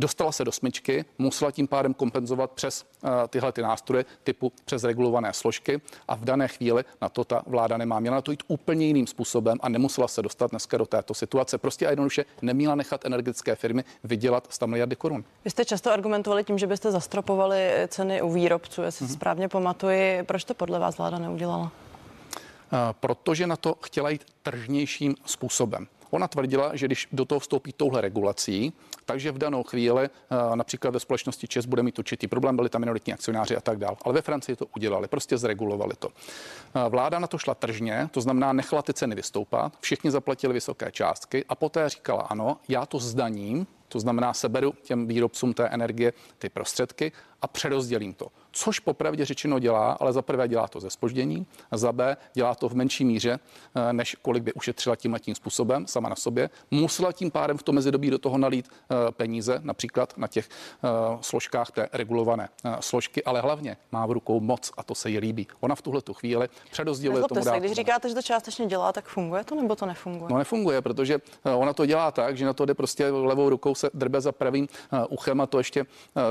Dostala 0.00 0.32
se 0.32 0.44
do 0.44 0.52
smyčky, 0.52 1.04
musela 1.18 1.50
tím 1.50 1.68
pádem 1.68 1.94
kompenzovat 1.94 2.50
přes 2.50 2.84
uh, 3.02 3.10
tyhle 3.28 3.52
ty 3.52 3.62
nástroje 3.62 4.04
typu 4.24 4.52
přes 4.64 4.84
regulované 4.84 5.32
složky 5.32 5.80
a 6.08 6.16
v 6.16 6.24
dané 6.24 6.48
chvíli 6.48 6.84
na 7.02 7.08
to 7.08 7.24
ta 7.24 7.42
vláda 7.46 7.76
nemá. 7.76 8.00
Měla 8.00 8.16
na 8.16 8.20
to 8.20 8.30
jít 8.30 8.42
úplně 8.48 8.86
jiným 8.86 9.06
způsobem 9.06 9.58
a 9.62 9.68
nemusela 9.68 10.08
se 10.08 10.22
dostat 10.22 10.50
dneska 10.50 10.78
do 10.78 10.86
této 10.86 11.14
situace. 11.14 11.58
Prostě 11.58 11.86
a 11.86 11.90
jednoduše 11.90 12.24
neměla 12.42 12.74
nechat 12.74 13.04
energetické 13.04 13.54
firmy 13.54 13.84
vydělat 14.04 14.46
100 14.50 14.66
miliardy 14.66 14.96
korun. 14.96 15.24
Vy 15.44 15.50
jste 15.50 15.64
často 15.64 15.92
argumentovali 15.92 16.44
tím, 16.44 16.58
že 16.58 16.66
byste 16.66 16.90
zastropovali 16.90 17.70
ceny 17.88 18.22
u 18.22 18.32
výrobců, 18.32 18.82
jestli 18.82 19.06
mm-hmm. 19.06 19.12
správně 19.12 19.48
pamatuji. 19.48 20.22
Proč 20.22 20.44
to 20.44 20.54
podle 20.54 20.78
vás 20.78 20.98
vláda 20.98 21.18
neudělala? 21.18 21.62
Uh, 21.62 22.78
protože 23.00 23.46
na 23.46 23.56
to 23.56 23.74
chtěla 23.82 24.10
jít 24.10 24.24
tržnějším 24.42 25.14
způsobem. 25.26 25.86
Ona 26.12 26.28
tvrdila, 26.28 26.76
že 26.76 26.86
když 26.86 27.08
do 27.12 27.24
toho 27.24 27.38
vstoupí 27.38 27.72
touhle 27.72 28.00
regulací, 28.00 28.72
takže 29.04 29.32
v 29.32 29.38
danou 29.38 29.62
chvíli 29.62 30.04
eh, 30.04 30.56
například 30.56 30.90
ve 30.90 31.00
společnosti 31.00 31.48
ČES 31.48 31.66
bude 31.66 31.82
mít 31.82 31.98
určitý 31.98 32.26
problém, 32.26 32.56
byli 32.56 32.68
tam 32.68 32.80
minoritní 32.80 33.12
akcionáři 33.12 33.56
a 33.56 33.60
tak 33.60 33.78
dále. 33.78 33.96
Ale 34.04 34.14
ve 34.14 34.22
Francii 34.22 34.56
to 34.56 34.66
udělali, 34.76 35.08
prostě 35.08 35.38
zregulovali 35.38 35.94
to. 35.98 36.08
Eh, 36.08 36.88
vláda 36.88 37.18
na 37.18 37.26
to 37.26 37.38
šla 37.38 37.54
tržně, 37.54 38.08
to 38.10 38.20
znamená 38.20 38.52
nechala 38.52 38.82
ty 38.82 38.94
ceny 38.94 39.14
vystoupat, 39.14 39.72
všichni 39.80 40.10
zaplatili 40.10 40.54
vysoké 40.54 40.92
částky 40.92 41.44
a 41.48 41.54
poté 41.54 41.88
říkala 41.88 42.22
ano, 42.22 42.56
já 42.68 42.86
to 42.86 42.98
zdaním, 42.98 43.66
to 43.92 44.00
znamená 44.00 44.32
seberu 44.34 44.74
těm 44.82 45.06
výrobcům 45.06 45.54
té 45.54 45.68
energie 45.68 46.12
ty 46.38 46.48
prostředky 46.48 47.12
a 47.42 47.46
přerozdělím 47.46 48.14
to 48.14 48.26
což 48.52 48.78
popravdě 48.78 49.24
řečeno 49.24 49.58
dělá, 49.58 49.92
ale 49.92 50.12
za 50.12 50.22
prvé 50.22 50.48
dělá 50.48 50.68
to 50.68 50.80
ze 50.80 50.90
spoždění, 50.90 51.46
za 51.72 51.92
B 51.92 52.16
dělá 52.34 52.54
to 52.54 52.68
v 52.68 52.74
menší 52.74 53.04
míře, 53.04 53.38
eh, 53.74 53.92
než 53.92 54.16
kolik 54.22 54.42
by 54.42 54.52
ušetřila 54.52 54.96
tím 54.96 55.16
tím 55.20 55.34
způsobem 55.34 55.86
sama 55.86 56.08
na 56.08 56.16
sobě. 56.16 56.50
Musela 56.70 57.12
tím 57.12 57.30
pádem 57.30 57.58
v 57.58 57.62
tom 57.62 57.74
mezidobí 57.74 58.10
do 58.10 58.18
toho 58.18 58.38
nalít 58.38 58.68
eh, 58.68 59.12
peníze, 59.12 59.60
například 59.62 60.18
na 60.18 60.26
těch 60.26 60.48
eh, 60.48 60.88
složkách 61.20 61.70
té 61.70 61.88
regulované 61.92 62.48
složky, 62.80 63.24
ale 63.24 63.40
hlavně 63.40 63.76
má 63.92 64.06
v 64.06 64.10
rukou 64.10 64.40
moc 64.40 64.72
a 64.76 64.82
to 64.82 64.94
se 64.94 65.10
jí 65.10 65.18
líbí. 65.18 65.46
Ona 65.60 65.74
v 65.74 65.82
tuhle 65.82 66.02
tu 66.02 66.14
chvíli 66.14 66.48
přerozděluje 66.70 67.24
tomu 67.28 67.42
se, 67.42 67.60
Když 67.60 67.72
říkáte, 67.72 68.08
že 68.08 68.14
to 68.14 68.22
částečně 68.22 68.66
dělá, 68.66 68.92
tak 68.92 69.08
funguje 69.08 69.44
to 69.44 69.54
nebo 69.54 69.76
to 69.76 69.86
nefunguje? 69.86 70.28
No 70.30 70.38
nefunguje, 70.38 70.82
protože 70.82 71.18
ona 71.56 71.72
to 71.72 71.86
dělá 71.86 72.10
tak, 72.10 72.36
že 72.36 72.44
na 72.46 72.52
to 72.52 72.64
jde 72.64 72.74
prostě 72.74 73.10
levou 73.10 73.48
rukou 73.48 73.74
se 73.82 73.90
drbe 73.94 74.20
za 74.20 74.32
pravým 74.32 74.68
uchem 75.08 75.40
a 75.40 75.46
to 75.46 75.58
ještě 75.58 75.86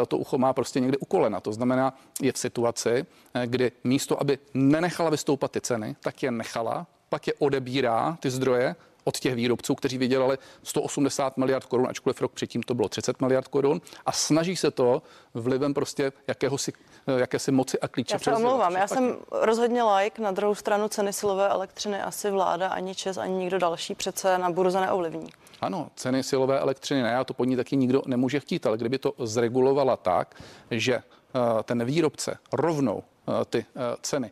to 0.07 0.17
ucho 0.17 0.37
má 0.37 0.53
prostě 0.53 0.79
někde 0.79 0.97
u 0.97 1.05
kolena. 1.05 1.39
To 1.39 1.53
znamená, 1.53 1.93
je 2.21 2.31
v 2.31 2.37
situaci, 2.37 3.05
eh, 3.33 3.47
kdy 3.47 3.71
místo, 3.83 4.21
aby 4.21 4.39
nenechala 4.53 5.09
vystoupat 5.09 5.51
ty 5.51 5.61
ceny, 5.61 5.95
tak 5.99 6.23
je 6.23 6.31
nechala, 6.31 6.87
pak 7.09 7.27
je 7.27 7.33
odebírá 7.39 8.17
ty 8.19 8.29
zdroje 8.29 8.75
od 9.03 9.19
těch 9.19 9.35
výrobců, 9.35 9.75
kteří 9.75 9.97
vydělali 9.97 10.37
180 10.63 11.37
miliard 11.37 11.65
korun, 11.65 11.87
ačkoliv 11.89 12.21
rok 12.21 12.31
předtím 12.31 12.63
to 12.63 12.73
bylo 12.73 12.89
30 12.89 13.21
miliard 13.21 13.47
korun 13.47 13.81
a 14.05 14.11
snaží 14.11 14.55
se 14.55 14.71
to 14.71 15.01
vlivem 15.33 15.73
prostě 15.73 16.11
jakéhosi, 16.27 16.73
eh, 17.07 17.19
jakési 17.19 17.51
moci 17.51 17.79
a 17.79 17.87
klíče. 17.87 18.15
Já 18.15 18.19
se 18.19 18.33
omlouvám, 18.33 18.73
já 18.73 18.87
jsem 18.87 19.17
rozhodně 19.31 19.83
like, 19.83 20.21
na 20.21 20.31
druhou 20.31 20.55
stranu 20.55 20.87
ceny 20.87 21.13
silové 21.13 21.49
elektřiny 21.49 22.01
asi 22.01 22.31
vláda, 22.31 22.67
ani 22.67 22.95
Čes, 22.95 23.17
ani 23.17 23.33
nikdo 23.33 23.59
další 23.59 23.95
přece 23.95 24.37
na 24.37 24.49
burze 24.49 24.81
neovlivní. 24.81 25.29
Ano, 25.61 25.91
ceny 25.95 26.23
silové 26.23 26.59
elektřiny 26.59 27.01
ne, 27.01 27.15
a 27.17 27.23
to 27.23 27.33
po 27.33 27.45
ní 27.45 27.55
taky 27.55 27.77
nikdo 27.77 28.01
nemůže 28.05 28.39
chtít, 28.39 28.65
ale 28.65 28.77
kdyby 28.77 28.97
to 28.97 29.13
zregulovala 29.19 29.97
tak, 29.97 30.41
že 30.71 31.03
Eh, 31.35 31.63
ten 31.63 31.85
výrobce 31.85 32.37
rovnou 32.53 33.03
eh, 33.27 33.45
ty 33.45 33.65
eh, 33.75 33.95
ceny 34.01 34.31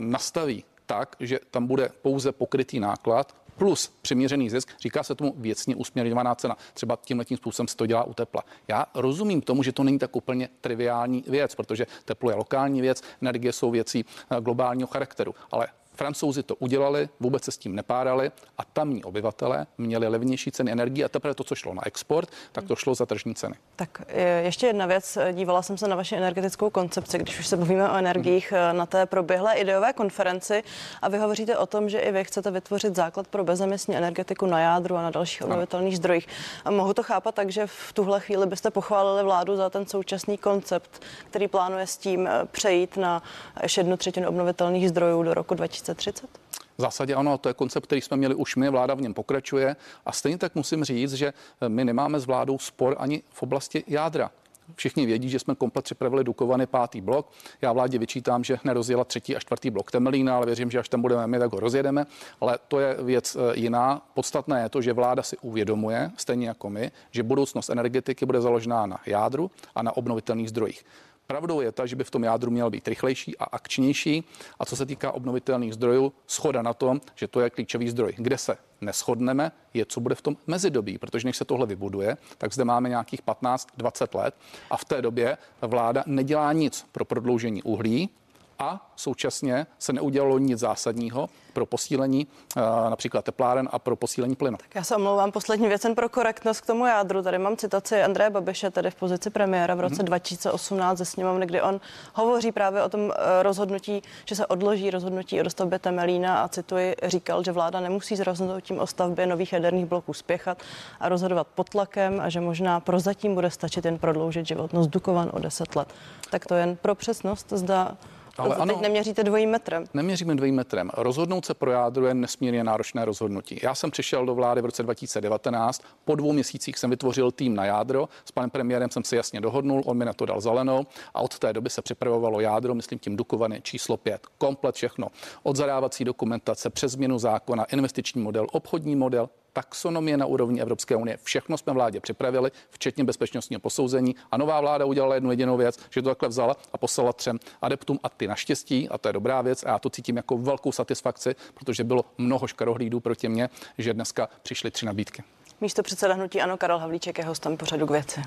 nastaví 0.00 0.64
tak, 0.86 1.16
že 1.20 1.40
tam 1.50 1.66
bude 1.66 1.88
pouze 2.02 2.32
pokrytý 2.32 2.80
náklad, 2.80 3.36
plus 3.56 3.92
přiměřený 4.02 4.50
zisk, 4.50 4.70
říká 4.80 5.02
se 5.02 5.14
tomu 5.14 5.34
věcně 5.36 5.76
usměrňovaná 5.76 6.34
cena. 6.34 6.56
Třeba 6.74 6.98
tím 7.04 7.18
letím 7.18 7.36
způsobem 7.36 7.68
se 7.68 7.76
to 7.76 7.86
dělá 7.86 8.04
u 8.04 8.14
tepla. 8.14 8.42
Já 8.68 8.86
rozumím 8.94 9.40
tomu, 9.40 9.62
že 9.62 9.72
to 9.72 9.84
není 9.84 9.98
tak 9.98 10.16
úplně 10.16 10.48
triviální 10.60 11.24
věc, 11.26 11.54
protože 11.54 11.86
teplo 12.04 12.30
je 12.30 12.36
lokální 12.36 12.80
věc, 12.80 13.02
energie 13.22 13.52
jsou 13.52 13.70
věcí 13.70 14.04
globálního 14.40 14.86
charakteru, 14.86 15.34
ale 15.50 15.68
Francouzi 15.94 16.42
to 16.42 16.54
udělali, 16.54 17.08
vůbec 17.20 17.44
se 17.44 17.50
s 17.50 17.58
tím 17.58 17.74
nepárali 17.74 18.30
a 18.58 18.64
tamní 18.64 19.04
obyvatele 19.04 19.66
měli 19.78 20.08
levnější 20.08 20.52
ceny 20.52 20.72
energie 20.72 21.04
a 21.04 21.08
teprve 21.08 21.34
to, 21.34 21.44
co 21.44 21.54
šlo 21.54 21.74
na 21.74 21.86
export, 21.86 22.28
tak 22.52 22.64
to 22.64 22.76
šlo 22.76 22.94
za 22.94 23.06
tržní 23.06 23.34
ceny. 23.34 23.54
Tak 23.76 24.02
ještě 24.42 24.66
jedna 24.66 24.86
věc. 24.86 25.18
Dívala 25.32 25.62
jsem 25.62 25.78
se 25.78 25.88
na 25.88 25.96
vaši 25.96 26.16
energetickou 26.16 26.70
koncepci, 26.70 27.18
když 27.18 27.38
už 27.38 27.46
se 27.46 27.56
bavíme 27.56 27.90
o 27.90 27.96
energiích 27.96 28.52
hmm. 28.52 28.76
na 28.76 28.86
té 28.86 29.06
proběhlé 29.06 29.54
ideové 29.54 29.92
konferenci 29.92 30.62
a 31.02 31.08
vy 31.08 31.18
hovoříte 31.18 31.56
o 31.56 31.66
tom, 31.66 31.88
že 31.88 31.98
i 31.98 32.12
vy 32.12 32.24
chcete 32.24 32.50
vytvořit 32.50 32.96
základ 32.96 33.28
pro 33.28 33.44
bezemisní 33.44 33.96
energetiku 33.96 34.46
na 34.46 34.60
jádru 34.60 34.96
a 34.96 35.02
na 35.02 35.10
dalších 35.10 35.42
obnovitelných 35.42 35.96
zdrojích. 35.96 36.28
A 36.64 36.70
mohu 36.70 36.94
to 36.94 37.02
chápat 37.02 37.34
tak, 37.34 37.50
že 37.50 37.66
v 37.66 37.92
tuhle 37.92 38.20
chvíli 38.20 38.46
byste 38.46 38.70
pochválili 38.70 39.22
vládu 39.22 39.56
za 39.56 39.70
ten 39.70 39.86
současný 39.86 40.38
koncept, 40.38 41.02
který 41.30 41.48
plánuje 41.48 41.86
s 41.86 41.96
tím 41.96 42.26
eh, 42.26 42.46
přejít 42.50 42.96
na 42.96 43.22
ještě 43.62 43.80
jednu 43.80 43.96
třetinu 43.96 44.28
obnovitelných 44.28 44.88
zdrojů 44.88 45.22
do 45.22 45.34
roku 45.34 45.54
2030? 45.84 46.30
V 46.78 46.80
zásadě 46.80 47.14
ano, 47.14 47.38
to 47.38 47.48
je 47.48 47.54
koncept, 47.54 47.86
který 47.86 48.00
jsme 48.00 48.16
měli 48.16 48.34
už 48.34 48.56
my, 48.56 48.70
vláda 48.70 48.94
v 48.94 49.00
něm 49.00 49.14
pokračuje 49.14 49.76
a 50.06 50.12
stejně 50.12 50.38
tak 50.38 50.54
musím 50.54 50.84
říct, 50.84 51.12
že 51.12 51.32
my 51.68 51.84
nemáme 51.84 52.20
s 52.20 52.26
vládou 52.26 52.58
spor 52.58 52.96
ani 52.98 53.22
v 53.30 53.42
oblasti 53.42 53.84
jádra. 53.86 54.30
Všichni 54.74 55.06
vědí, 55.06 55.28
že 55.28 55.38
jsme 55.38 55.54
komplet 55.54 55.84
připravili 55.84 56.24
Dukovany 56.24 56.66
pátý 56.66 57.00
blok. 57.00 57.30
Já 57.62 57.72
vládě 57.72 57.98
vyčítám, 57.98 58.44
že 58.44 58.58
nerozjela 58.64 59.04
třetí 59.04 59.36
a 59.36 59.40
čtvrtý 59.40 59.70
blok 59.70 59.90
Temelína, 59.90 60.36
ale 60.36 60.46
věřím, 60.46 60.70
že 60.70 60.78
až 60.78 60.88
tam 60.88 61.02
budeme 61.02 61.26
my, 61.26 61.38
tak 61.38 61.52
ho 61.52 61.60
rozjedeme. 61.60 62.06
Ale 62.40 62.58
to 62.68 62.80
je 62.80 62.96
věc 63.02 63.36
eh, 63.36 63.60
jiná. 63.60 64.02
Podstatné 64.14 64.62
je 64.62 64.68
to, 64.68 64.82
že 64.82 64.92
vláda 64.92 65.22
si 65.22 65.36
uvědomuje, 65.38 66.10
stejně 66.16 66.48
jako 66.48 66.70
my, 66.70 66.90
že 67.10 67.22
budoucnost 67.22 67.70
energetiky 67.70 68.26
bude 68.26 68.40
založená 68.40 68.86
na 68.86 68.98
jádru 69.06 69.50
a 69.74 69.82
na 69.82 69.96
obnovitelných 69.96 70.48
zdrojích. 70.48 70.84
Pravdou 71.26 71.60
je 71.60 71.72
ta, 71.72 71.86
že 71.86 71.96
by 71.96 72.04
v 72.04 72.10
tom 72.10 72.24
jádru 72.24 72.50
měl 72.50 72.70
být 72.70 72.88
rychlejší 72.88 73.38
a 73.38 73.44
akčnější. 73.44 74.24
A 74.58 74.64
co 74.64 74.76
se 74.76 74.86
týká 74.86 75.12
obnovitelných 75.12 75.74
zdrojů, 75.74 76.12
schoda 76.26 76.62
na 76.62 76.74
tom, 76.74 77.00
že 77.14 77.28
to 77.28 77.40
je 77.40 77.50
klíčový 77.50 77.88
zdroj. 77.88 78.14
Kde 78.16 78.38
se 78.38 78.56
neschodneme, 78.80 79.52
je, 79.74 79.86
co 79.86 80.00
bude 80.00 80.14
v 80.14 80.22
tom 80.22 80.36
mezidobí, 80.46 80.98
protože 80.98 81.28
než 81.28 81.36
se 81.36 81.44
tohle 81.44 81.66
vybuduje, 81.66 82.16
tak 82.38 82.54
zde 82.54 82.64
máme 82.64 82.88
nějakých 82.88 83.22
15-20 83.22 84.18
let 84.18 84.34
a 84.70 84.76
v 84.76 84.84
té 84.84 85.02
době 85.02 85.38
vláda 85.62 86.04
nedělá 86.06 86.52
nic 86.52 86.86
pro 86.92 87.04
prodloužení 87.04 87.62
uhlí, 87.62 88.10
a 88.58 88.90
současně 88.96 89.66
se 89.78 89.92
neudělalo 89.92 90.38
nic 90.38 90.58
zásadního 90.58 91.28
pro 91.52 91.66
posílení 91.66 92.26
uh, 92.56 92.62
například 92.90 93.24
tepláren 93.24 93.68
a 93.72 93.78
pro 93.78 93.96
posílení 93.96 94.36
plynu. 94.36 94.56
Tak 94.56 94.74
já 94.74 94.84
se 94.84 94.96
omlouvám, 94.96 95.32
poslední 95.32 95.68
věc 95.68 95.84
jen 95.84 95.94
pro 95.94 96.08
korektnost 96.08 96.60
k 96.60 96.66
tomu 96.66 96.86
jádru. 96.86 97.22
Tady 97.22 97.38
mám 97.38 97.56
citaci 97.56 98.02
Andreje 98.02 98.30
Babiše, 98.30 98.70
tedy 98.70 98.90
v 98.90 98.94
pozici 98.94 99.30
premiéra 99.30 99.74
v 99.74 99.80
roce 99.80 99.96
hmm. 99.96 100.04
2018 100.04 100.98
ze 100.98 101.04
sněmovny, 101.04 101.46
kdy 101.46 101.62
on 101.62 101.80
hovoří 102.14 102.52
právě 102.52 102.82
o 102.82 102.88
tom 102.88 103.00
uh, 103.00 103.12
rozhodnutí, 103.42 104.02
že 104.24 104.36
se 104.36 104.46
odloží 104.46 104.90
rozhodnutí 104.90 105.40
o 105.40 105.42
dostavbě 105.42 105.78
Temelína 105.78 106.42
a 106.42 106.48
cituji, 106.48 106.94
říkal, 107.02 107.44
že 107.44 107.52
vláda 107.52 107.80
nemusí 107.80 108.16
s 108.16 108.20
rozhodnutím 108.20 108.78
o 108.78 108.86
stavbě 108.86 109.26
nových 109.26 109.52
jaderných 109.52 109.86
bloků 109.86 110.12
spěchat 110.12 110.58
a 111.00 111.08
rozhodovat 111.08 111.46
pod 111.54 111.68
tlakem 111.68 112.20
a 112.20 112.28
že 112.28 112.40
možná 112.40 112.80
prozatím 112.80 113.34
bude 113.34 113.50
stačit 113.50 113.84
jen 113.84 113.98
prodloužit 113.98 114.46
životnost 114.46 114.90
Dukovan 114.90 115.30
o 115.32 115.38
10 115.38 115.76
let. 115.76 115.88
Tak 116.30 116.46
to 116.46 116.54
jen 116.54 116.76
pro 116.76 116.94
přesnost, 116.94 117.46
zda 117.50 117.96
ale 118.38 118.56
ano, 118.56 118.74
teď 118.74 118.82
neměříte 118.82 119.24
dvojím 119.24 119.50
metrem. 119.50 119.84
Neměříme 119.94 120.34
dvojím 120.34 120.54
metrem. 120.54 120.90
Rozhodnout 120.94 121.44
se 121.44 121.54
pro 121.54 121.70
jádro 121.70 122.06
je 122.06 122.14
nesmírně 122.14 122.64
náročné 122.64 123.04
rozhodnutí. 123.04 123.60
Já 123.62 123.74
jsem 123.74 123.90
přišel 123.90 124.26
do 124.26 124.34
vlády 124.34 124.62
v 124.62 124.64
roce 124.64 124.82
2019. 124.82 125.82
Po 126.04 126.14
dvou 126.14 126.32
měsících 126.32 126.78
jsem 126.78 126.90
vytvořil 126.90 127.30
tým 127.30 127.54
na 127.54 127.64
jádro. 127.64 128.08
S 128.24 128.32
panem 128.32 128.50
premiérem 128.50 128.90
jsem 128.90 129.04
se 129.04 129.16
jasně 129.16 129.40
dohodnul, 129.40 129.82
on 129.86 129.96
mi 129.96 130.04
na 130.04 130.12
to 130.12 130.26
dal 130.26 130.40
zelenou 130.40 130.86
a 131.14 131.20
od 131.20 131.38
té 131.38 131.52
doby 131.52 131.70
se 131.70 131.82
připravovalo 131.82 132.40
jádro, 132.40 132.74
myslím 132.74 132.98
tím 132.98 133.16
Dukovany 133.16 133.60
číslo 133.62 133.96
5. 133.96 134.26
Komplet 134.38 134.74
všechno. 134.74 135.08
Od 135.42 135.56
zadávací 135.56 136.04
dokumentace 136.04 136.70
přes 136.70 136.92
změnu 136.92 137.18
zákona, 137.18 137.64
investiční 137.64 138.22
model, 138.22 138.46
obchodní 138.52 138.96
model, 138.96 139.28
taxonomie 139.54 140.16
na 140.16 140.26
úrovni 140.26 140.60
Evropské 140.60 140.96
unie. 140.96 141.18
Všechno 141.22 141.58
jsme 141.58 141.72
vládě 141.72 142.00
připravili, 142.00 142.50
včetně 142.70 143.04
bezpečnostního 143.04 143.60
posouzení. 143.60 144.16
A 144.30 144.36
nová 144.36 144.60
vláda 144.60 144.84
udělala 144.84 145.14
jednu 145.14 145.30
jedinou 145.30 145.56
věc, 145.56 145.78
že 145.90 146.02
to 146.02 146.08
takhle 146.08 146.28
vzala 146.28 146.56
a 146.72 146.78
poslala 146.78 147.12
třem 147.12 147.38
adeptům 147.62 147.98
a 148.02 148.08
ty 148.08 148.26
naštěstí, 148.26 148.88
a 148.88 148.98
to 148.98 149.08
je 149.08 149.12
dobrá 149.12 149.42
věc, 149.42 149.64
a 149.64 149.68
já 149.68 149.78
to 149.78 149.90
cítím 149.90 150.16
jako 150.16 150.38
velkou 150.38 150.72
satisfakci, 150.72 151.34
protože 151.54 151.84
bylo 151.84 152.04
mnoho 152.18 152.46
škarohlídů 152.46 153.00
proti 153.00 153.28
mně, 153.28 153.48
že 153.78 153.94
dneska 153.94 154.28
přišly 154.42 154.70
tři 154.70 154.86
nabídky. 154.86 155.22
Místo 155.60 155.82
předseda 155.82 156.14
hnutí 156.14 156.40
Ano 156.40 156.56
Karel 156.56 156.78
Havlíček 156.78 157.18
je 157.18 157.24
hostem 157.24 157.56
pořadu 157.56 157.86
k 157.86 157.90
věci. 157.90 158.20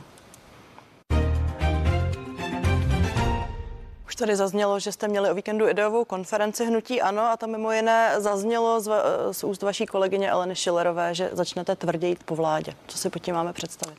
Tady 4.18 4.36
zaznělo, 4.36 4.80
že 4.80 4.92
jste 4.92 5.08
měli 5.08 5.30
o 5.30 5.36
víkendu 5.36 5.68
ideovou 5.68 6.06
konferenci 6.06 6.66
Hnutí 6.66 7.02
Ano 7.02 7.22
a 7.22 7.38
tam 7.38 7.52
mimo 7.52 7.72
jiné 7.72 8.22
zaznělo 8.22 8.82
z, 8.82 8.92
z 9.32 9.44
úst 9.44 9.64
vaší 9.64 9.86
kolegyně 9.86 10.32
Eleny 10.32 10.56
Šilerové, 10.56 11.16
že 11.16 11.30
začnete 11.34 11.76
tvrdě 11.76 12.08
jít 12.08 12.24
po 12.24 12.36
vládě. 12.36 12.76
Co 12.88 12.98
si 12.98 13.10
pod 13.10 13.20
tím 13.20 13.36
máme 13.36 13.54
představit? 13.54 13.98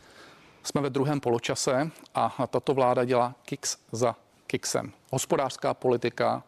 Jsme 0.62 0.80
ve 0.80 0.90
druhém 0.90 1.20
poločase 1.20 1.90
a 2.14 2.46
tato 2.50 2.74
vláda 2.74 3.04
dělá 3.04 3.34
kiks 3.42 3.76
za 3.92 4.16
kiksem. 4.46 4.92
Hospodářská 5.12 5.74
politika, 5.74 6.42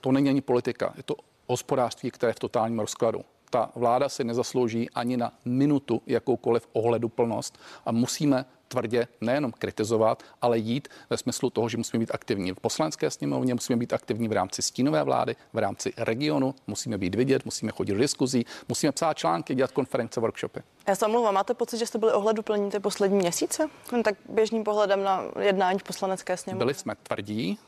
to 0.00 0.12
není 0.12 0.28
ani 0.28 0.40
politika, 0.40 0.92
je 0.96 1.02
to 1.02 1.14
hospodářství, 1.48 2.10
které 2.10 2.30
je 2.30 2.34
v 2.34 2.38
totálním 2.38 2.78
rozkladu 2.78 3.24
ta 3.52 3.70
vláda 3.74 4.08
si 4.08 4.24
nezaslouží 4.24 4.90
ani 4.90 5.16
na 5.16 5.32
minutu 5.44 6.02
jakoukoliv 6.06 6.68
ohledu 6.72 7.08
plnost 7.08 7.58
a 7.86 7.92
musíme 7.92 8.44
tvrdě 8.72 9.06
nejenom 9.20 9.52
kritizovat, 9.52 10.22
ale 10.42 10.58
jít 10.58 10.88
ve 11.10 11.16
smyslu 11.16 11.50
toho, 11.50 11.68
že 11.68 11.76
musíme 11.76 12.00
být 12.00 12.10
aktivní 12.14 12.52
v 12.52 12.60
poslanecké 12.60 13.10
sněmovně, 13.10 13.54
musíme 13.54 13.76
být 13.76 13.92
aktivní 13.92 14.28
v 14.28 14.32
rámci 14.32 14.62
stínové 14.62 15.02
vlády, 15.02 15.36
v 15.52 15.58
rámci 15.58 15.92
regionu, 15.96 16.54
musíme 16.66 16.98
být 16.98 17.14
vidět, 17.14 17.44
musíme 17.44 17.72
chodit 17.72 17.92
do 17.92 17.98
diskuzí, 17.98 18.46
musíme 18.68 18.92
psát 18.92 19.14
články, 19.18 19.54
dělat 19.54 19.72
konference, 19.72 20.20
workshopy. 20.20 20.60
Já 20.88 20.94
se 20.94 21.06
omlouvám, 21.06 21.34
máte 21.34 21.54
pocit, 21.54 21.78
že 21.78 21.86
jste 21.86 21.98
byli 21.98 22.12
ohleduplní 22.12 22.70
ty 22.70 22.80
poslední 22.80 23.18
měsíce? 23.18 23.68
Jen 23.92 24.02
tak 24.02 24.14
běžným 24.28 24.64
pohledem 24.64 25.04
na 25.04 25.24
jednání 25.40 25.78
v 25.78 25.82
poslanecké 25.82 26.36
sněmovně. 26.36 26.64
Byli 26.64 26.74
jsme 26.74 26.94
tvrdí, 27.02 27.58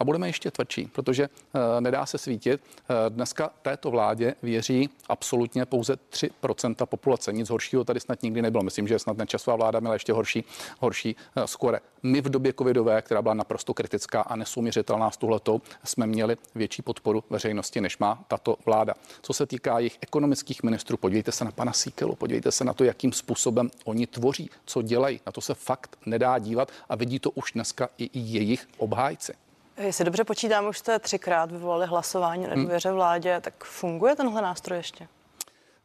a 0.00 0.04
budeme 0.04 0.28
ještě 0.28 0.50
tvrdší, 0.50 0.86
protože 0.86 1.28
uh, 1.28 1.60
nedá 1.80 2.06
se 2.06 2.18
svítit. 2.18 2.60
Uh, 2.60 2.96
dneska 3.08 3.50
této 3.62 3.90
vládě 3.90 4.34
věří 4.42 4.90
absolutně 5.08 5.66
pouze 5.66 5.94
3% 6.10 6.86
populace. 6.86 7.32
Nic 7.32 7.50
horšího 7.50 7.84
tady 7.84 8.00
snad 8.00 8.22
nikdy 8.22 8.42
nebylo. 8.42 8.62
Myslím, 8.62 8.88
že 8.88 8.98
snad 8.98 9.16
nečasová 9.16 9.56
vláda 9.56 9.80
měla 9.80 9.94
ještě 9.94 10.12
horší, 10.12 10.44
horší 10.80 11.16
uh, 11.36 11.44
skore. 11.44 11.80
My 12.02 12.20
v 12.20 12.28
době 12.28 12.52
covidové, 12.52 13.02
která 13.02 13.22
byla 13.22 13.34
naprosto 13.34 13.74
kritická 13.74 14.20
a 14.20 14.36
nesouměřitelná 14.36 15.10
s 15.10 15.16
tuhletou, 15.16 15.60
jsme 15.84 16.06
měli 16.06 16.36
větší 16.54 16.82
podporu 16.82 17.24
veřejnosti, 17.30 17.80
než 17.80 17.98
má 17.98 18.24
tato 18.28 18.56
vláda. 18.66 18.94
Co 19.22 19.32
se 19.32 19.46
týká 19.46 19.78
jejich 19.78 19.98
ekonomických 20.00 20.62
ministrů, 20.62 20.96
podívejte 20.96 21.32
se 21.32 21.44
na 21.44 21.50
pana 21.50 21.72
Síkelu, 21.72 22.14
podívejte 22.14 22.52
se 22.52 22.64
na 22.64 22.72
to, 22.72 22.84
jakým 22.84 23.12
způsobem 23.12 23.70
oni 23.84 24.06
tvoří, 24.06 24.50
co 24.64 24.82
dělají. 24.82 25.20
Na 25.26 25.32
to 25.32 25.40
se 25.40 25.54
fakt 25.54 25.96
nedá 26.06 26.38
dívat 26.38 26.72
a 26.88 26.96
vidí 26.96 27.18
to 27.18 27.30
už 27.30 27.52
dneska 27.52 27.88
i 27.98 28.10
jejich 28.14 28.68
obhájci. 28.78 29.32
Jestli 29.78 30.04
dobře 30.04 30.24
počítám, 30.24 30.66
už 30.66 30.78
jste 30.78 30.98
třikrát 30.98 31.52
vyvolali 31.52 31.86
hlasování 31.86 32.46
na 32.46 32.54
důvěře 32.54 32.92
vládě, 32.92 33.40
tak 33.40 33.64
funguje 33.64 34.16
tenhle 34.16 34.42
nástroj 34.42 34.78
ještě? 34.78 35.08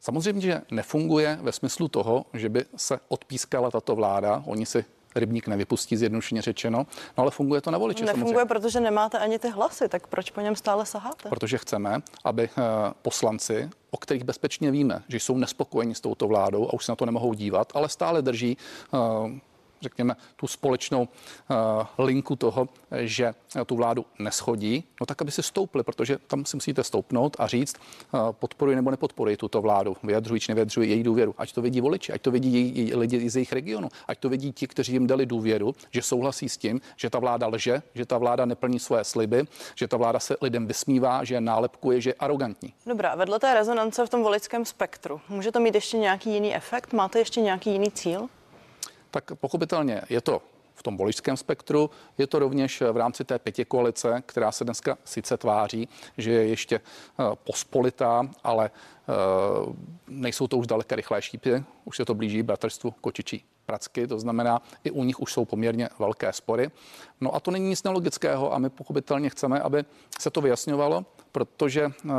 Samozřejmě, 0.00 0.40
že 0.40 0.62
nefunguje 0.70 1.38
ve 1.42 1.52
smyslu 1.52 1.88
toho, 1.88 2.26
že 2.34 2.48
by 2.48 2.64
se 2.76 2.98
odpískala 3.08 3.70
tato 3.70 3.94
vláda. 3.94 4.42
Oni 4.46 4.66
si 4.66 4.84
rybník 5.14 5.46
nevypustí, 5.46 5.96
zjednodušeně 5.96 6.42
řečeno, 6.42 6.78
no 7.18 7.22
ale 7.22 7.30
funguje 7.30 7.60
to 7.60 7.70
na 7.70 7.78
voliče. 7.78 8.04
Nefunguje, 8.04 8.34
samozřejmě. 8.34 8.48
protože 8.48 8.80
nemáte 8.80 9.18
ani 9.18 9.38
ty 9.38 9.48
hlasy, 9.50 9.88
tak 9.88 10.06
proč 10.06 10.30
po 10.30 10.40
něm 10.40 10.56
stále 10.56 10.86
saháte? 10.86 11.28
Protože 11.28 11.58
chceme, 11.58 12.02
aby 12.24 12.42
eh, 12.42 12.62
poslanci, 13.02 13.70
o 13.90 13.96
kterých 13.96 14.24
bezpečně 14.24 14.70
víme, 14.70 15.02
že 15.08 15.16
jsou 15.16 15.36
nespokojeni 15.36 15.94
s 15.94 16.00
touto 16.00 16.28
vládou 16.28 16.68
a 16.68 16.72
už 16.72 16.84
se 16.84 16.92
na 16.92 16.96
to 16.96 17.06
nemohou 17.06 17.34
dívat, 17.34 17.72
ale 17.74 17.88
stále 17.88 18.22
drží 18.22 18.56
uh, 18.92 19.30
řekněme, 19.84 20.16
tu 20.36 20.46
společnou 20.46 21.02
uh, 21.02 22.04
linku 22.06 22.36
toho, 22.36 22.68
že 23.00 23.34
tu 23.66 23.76
vládu 23.76 24.04
neschodí, 24.18 24.84
no 25.00 25.06
tak 25.06 25.22
aby 25.22 25.30
si 25.30 25.42
stoupli, 25.42 25.82
protože 25.82 26.18
tam 26.26 26.44
si 26.44 26.56
musíte 26.56 26.84
stoupnout 26.84 27.36
a 27.38 27.46
říct, 27.46 27.76
uh, 28.12 28.32
podporuji 28.32 28.76
nebo 28.76 28.90
nepodporuji 28.90 29.36
tuto 29.36 29.60
vládu, 29.60 29.96
vyjadřují 30.02 30.40
či 30.40 30.50
nevyjadřují 30.50 30.90
její 30.90 31.02
důvěru, 31.02 31.34
ať 31.38 31.52
to 31.52 31.62
vidí 31.62 31.80
voliči, 31.80 32.12
ať 32.12 32.22
to 32.22 32.30
vidí 32.30 32.52
její, 32.52 32.94
lidi 32.94 33.30
z 33.30 33.36
jejich 33.36 33.52
regionu, 33.52 33.88
ať 34.08 34.18
to 34.18 34.28
vidí 34.28 34.52
ti, 34.52 34.66
kteří 34.66 34.92
jim 34.92 35.06
dali 35.06 35.26
důvěru, 35.26 35.74
že 35.90 36.02
souhlasí 36.02 36.48
s 36.48 36.56
tím, 36.56 36.80
že 36.96 37.10
ta 37.10 37.18
vláda 37.18 37.46
lže, 37.46 37.82
že 37.94 38.06
ta 38.06 38.18
vláda 38.18 38.44
neplní 38.44 38.78
svoje 38.78 39.04
sliby, 39.04 39.44
že 39.74 39.88
ta 39.88 39.96
vláda 39.96 40.18
se 40.18 40.36
lidem 40.40 40.66
vysmívá, 40.66 41.24
že 41.24 41.40
nálepkuje, 41.40 42.00
že 42.00 42.10
je 42.10 42.14
arrogantní. 42.14 42.74
Dobrá, 42.86 43.14
vedle 43.14 43.38
té 43.38 43.54
rezonance 43.54 44.06
v 44.06 44.10
tom 44.10 44.22
voličském 44.22 44.64
spektru, 44.64 45.20
může 45.28 45.52
to 45.52 45.60
mít 45.60 45.74
ještě 45.74 45.96
nějaký 45.98 46.30
jiný 46.30 46.54
efekt? 46.54 46.92
Máte 46.92 47.18
ještě 47.18 47.40
nějaký 47.40 47.70
jiný 47.70 47.90
cíl? 47.90 48.28
Tak 49.14 49.34
pochopitelně 49.34 50.02
je 50.08 50.20
to 50.20 50.42
v 50.74 50.82
tom 50.82 50.96
voličském 50.96 51.36
spektru. 51.36 51.90
Je 52.18 52.26
to 52.26 52.38
rovněž 52.38 52.82
v 52.92 52.96
rámci 52.96 53.24
té 53.24 53.38
pěti 53.38 53.64
koalice, 53.64 54.22
která 54.26 54.52
se 54.52 54.64
dneska 54.64 54.98
sice 55.04 55.36
tváří, 55.36 55.88
že 56.18 56.32
je 56.32 56.46
ještě 56.46 56.76
eh, 56.76 57.22
pospolitá, 57.44 58.28
ale 58.44 58.70
eh, 58.70 59.12
nejsou 60.08 60.46
to 60.46 60.56
už 60.58 60.66
daleka 60.66 60.96
rychlé 60.96 61.22
šípy. 61.22 61.64
Už 61.84 61.96
se 61.96 62.04
to 62.04 62.14
blíží 62.14 62.42
bratrstvu 62.42 62.90
Kočičí 62.90 63.44
pracky, 63.66 64.06
to 64.06 64.18
znamená, 64.18 64.62
i 64.84 64.90
u 64.90 65.04
nich 65.04 65.20
už 65.20 65.32
jsou 65.32 65.44
poměrně 65.44 65.88
velké 65.98 66.32
spory. 66.32 66.70
No 67.20 67.34
a 67.34 67.40
to 67.40 67.50
není 67.50 67.68
nic 67.68 67.82
nelogického 67.82 68.54
a 68.54 68.58
my 68.58 68.70
pochopitelně 68.70 69.30
chceme, 69.30 69.60
aby 69.60 69.84
se 70.18 70.30
to 70.30 70.40
vyjasňovalo, 70.40 71.04
protože 71.34 71.86
uh, 71.86 72.12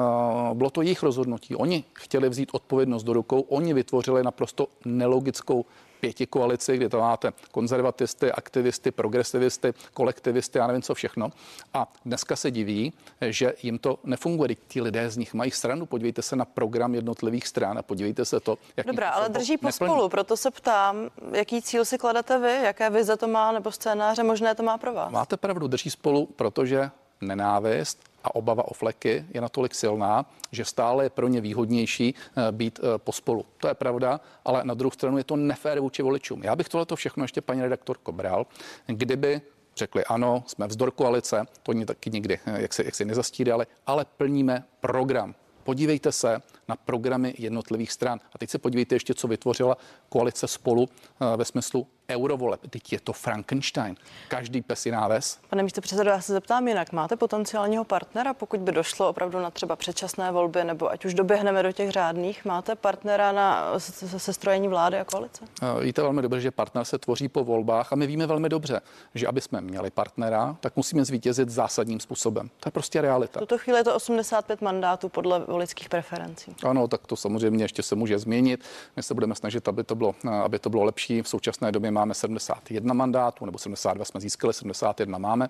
bylo 0.53 0.69
to 0.69 0.81
jejich 0.81 1.03
rozhodnutí. 1.03 1.55
Oni 1.55 1.83
chtěli 1.93 2.29
vzít 2.29 2.49
odpovědnost 2.51 3.03
do 3.03 3.13
rukou, 3.13 3.41
oni 3.41 3.73
vytvořili 3.73 4.23
naprosto 4.23 4.67
nelogickou 4.85 5.65
pěti 5.99 6.25
koalici, 6.25 6.77
kde 6.77 6.89
to 6.89 6.99
máte 6.99 7.33
konzervatisty, 7.51 8.31
aktivisty, 8.31 8.91
progresivisty, 8.91 9.73
kolektivisty, 9.93 10.59
já 10.59 10.67
nevím 10.67 10.81
co 10.81 10.93
všechno. 10.93 11.31
A 11.73 11.91
dneska 12.05 12.35
se 12.35 12.51
diví, 12.51 12.93
že 13.21 13.53
jim 13.63 13.79
to 13.79 13.99
nefunguje. 14.03 14.55
Ti 14.67 14.81
lidé 14.81 15.09
z 15.09 15.17
nich 15.17 15.33
mají 15.33 15.51
stranu. 15.51 15.85
Podívejte 15.85 16.21
se 16.21 16.35
na 16.35 16.45
program 16.45 16.95
jednotlivých 16.95 17.47
stran 17.47 17.77
a 17.77 17.81
podívejte 17.81 18.25
se 18.25 18.39
to, 18.39 18.57
jak. 18.77 18.87
Dobrá, 18.87 19.09
ale 19.09 19.29
drží 19.29 19.57
pospolu, 19.57 20.09
proto 20.09 20.37
se 20.37 20.51
ptám, 20.51 21.09
jaký 21.31 21.61
cíl 21.61 21.85
si 21.85 21.97
kladete 21.97 22.39
vy, 22.39 22.53
jaké 22.63 22.89
vize 22.89 23.17
to 23.17 23.27
má 23.27 23.51
nebo 23.51 23.71
scénáře 23.71 24.23
možné 24.23 24.55
to 24.55 24.63
má 24.63 24.77
pro 24.77 24.93
vás. 24.93 25.11
Máte 25.11 25.37
pravdu, 25.37 25.67
drží 25.67 25.89
spolu, 25.89 26.25
protože 26.25 26.91
nenávist 27.21 28.14
a 28.25 28.35
obava 28.35 28.67
o 28.67 28.73
fleky 28.73 29.25
je 29.33 29.41
natolik 29.41 29.75
silná, 29.75 30.25
že 30.51 30.65
stále 30.65 31.05
je 31.05 31.09
pro 31.09 31.27
ně 31.27 31.41
výhodnější 31.41 32.15
eh, 32.15 32.51
být 32.51 32.79
eh, 32.79 32.97
pospolu. 32.97 33.45
To 33.57 33.67
je 33.67 33.73
pravda, 33.73 34.19
ale 34.45 34.63
na 34.63 34.73
druhou 34.73 34.91
stranu 34.91 35.17
je 35.17 35.23
to 35.23 35.35
nefér 35.35 35.79
vůči 35.79 36.03
voličům. 36.03 36.43
Já 36.43 36.55
bych 36.55 36.69
tohle 36.69 36.85
všechno 36.95 37.23
ještě 37.23 37.41
paní 37.41 37.61
redaktorko 37.61 38.11
bral, 38.11 38.45
kdyby 38.87 39.41
řekli 39.77 40.05
ano, 40.05 40.43
jsme 40.47 40.67
vzdor 40.67 40.91
koalice, 40.91 41.45
to 41.63 41.69
oni 41.69 41.85
taky 41.85 42.09
nikdy, 42.09 42.39
eh, 42.45 42.61
jak 42.61 42.73
si, 42.73 42.85
jak 42.85 42.95
si 42.95 43.05
nezastírali, 43.05 43.65
ale 43.87 44.05
plníme 44.17 44.63
program. 44.79 45.35
Podívejte 45.63 46.11
se 46.11 46.41
na 46.67 46.75
programy 46.75 47.33
jednotlivých 47.37 47.91
stran. 47.91 48.19
A 48.33 48.37
teď 48.37 48.49
se 48.49 48.57
podívejte 48.57 48.95
ještě, 48.95 49.13
co 49.13 49.27
vytvořila 49.27 49.77
koalice 50.09 50.47
spolu 50.47 50.89
ve 51.35 51.45
smyslu 51.45 51.87
eurovoleb. 52.09 52.61
Teď 52.69 52.93
je 52.93 52.99
to 52.99 53.13
Frankenstein. 53.13 53.95
Každý 54.27 54.61
pes 54.61 54.85
jiná 54.85 55.07
ves. 55.07 55.39
Pane 55.49 55.63
místo 55.63 55.81
předsedo, 55.81 56.09
já 56.09 56.21
se 56.21 56.33
zeptám 56.33 56.67
jinak. 56.67 56.91
Máte 56.91 57.15
potenciálního 57.15 57.83
partnera, 57.83 58.33
pokud 58.33 58.59
by 58.59 58.71
došlo 58.71 59.09
opravdu 59.09 59.39
na 59.39 59.51
třeba 59.51 59.75
předčasné 59.75 60.31
volby, 60.31 60.63
nebo 60.63 60.91
ať 60.91 61.05
už 61.05 61.13
doběhneme 61.13 61.63
do 61.63 61.71
těch 61.71 61.89
řádných, 61.89 62.45
máte 62.45 62.75
partnera 62.75 63.31
na 63.31 63.73
sestrojení 64.17 64.67
vlády 64.67 64.99
a 64.99 65.03
koalice? 65.03 65.45
Víte 65.81 66.01
velmi 66.01 66.21
dobře, 66.21 66.41
že 66.41 66.51
partner 66.51 66.85
se 66.85 66.97
tvoří 66.97 67.27
po 67.27 67.43
volbách 67.43 67.93
a 67.93 67.95
my 67.95 68.07
víme 68.07 68.27
velmi 68.27 68.49
dobře, 68.49 68.81
že 69.15 69.27
aby 69.27 69.41
jsme 69.41 69.61
měli 69.61 69.91
partnera, 69.91 70.57
tak 70.59 70.75
musíme 70.75 71.05
zvítězit 71.05 71.49
zásadním 71.49 71.99
způsobem. 71.99 72.49
To 72.59 72.67
je 72.67 72.71
prostě 72.71 73.01
realita. 73.01 73.39
V 73.39 73.41
tuto 73.41 73.57
chvíli 73.57 73.79
je 73.79 73.83
to 73.83 73.95
85 73.95 74.61
mandátů 74.61 75.09
podle 75.09 75.39
voličských 75.39 75.89
preferencí. 75.89 76.55
Ano, 76.63 76.87
tak 76.87 77.07
to 77.07 77.15
samozřejmě 77.15 77.63
ještě 77.63 77.83
se 77.83 77.95
může 77.95 78.19
změnit. 78.19 78.63
My 78.95 79.03
se 79.03 79.13
budeme 79.13 79.35
snažit, 79.35 79.67
aby 79.67 79.83
to 79.83 79.95
bylo, 79.95 80.15
aby 80.43 80.59
to 80.59 80.69
bylo 80.69 80.83
lepší. 80.83 81.21
V 81.21 81.27
současné 81.27 81.71
době 81.71 81.91
máme 81.95 82.13
71 82.13 82.93
mandátů, 82.93 83.45
nebo 83.45 83.57
72 83.57 84.05
jsme 84.05 84.19
získali, 84.19 84.53
71 84.53 85.17
máme. 85.17 85.49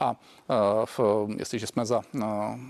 A 0.00 0.16
eh, 0.50 0.54
v, 0.84 1.00
jestliže 1.36 1.66
jsme 1.66 1.86
za 1.86 1.98
uh, 2.14 2.22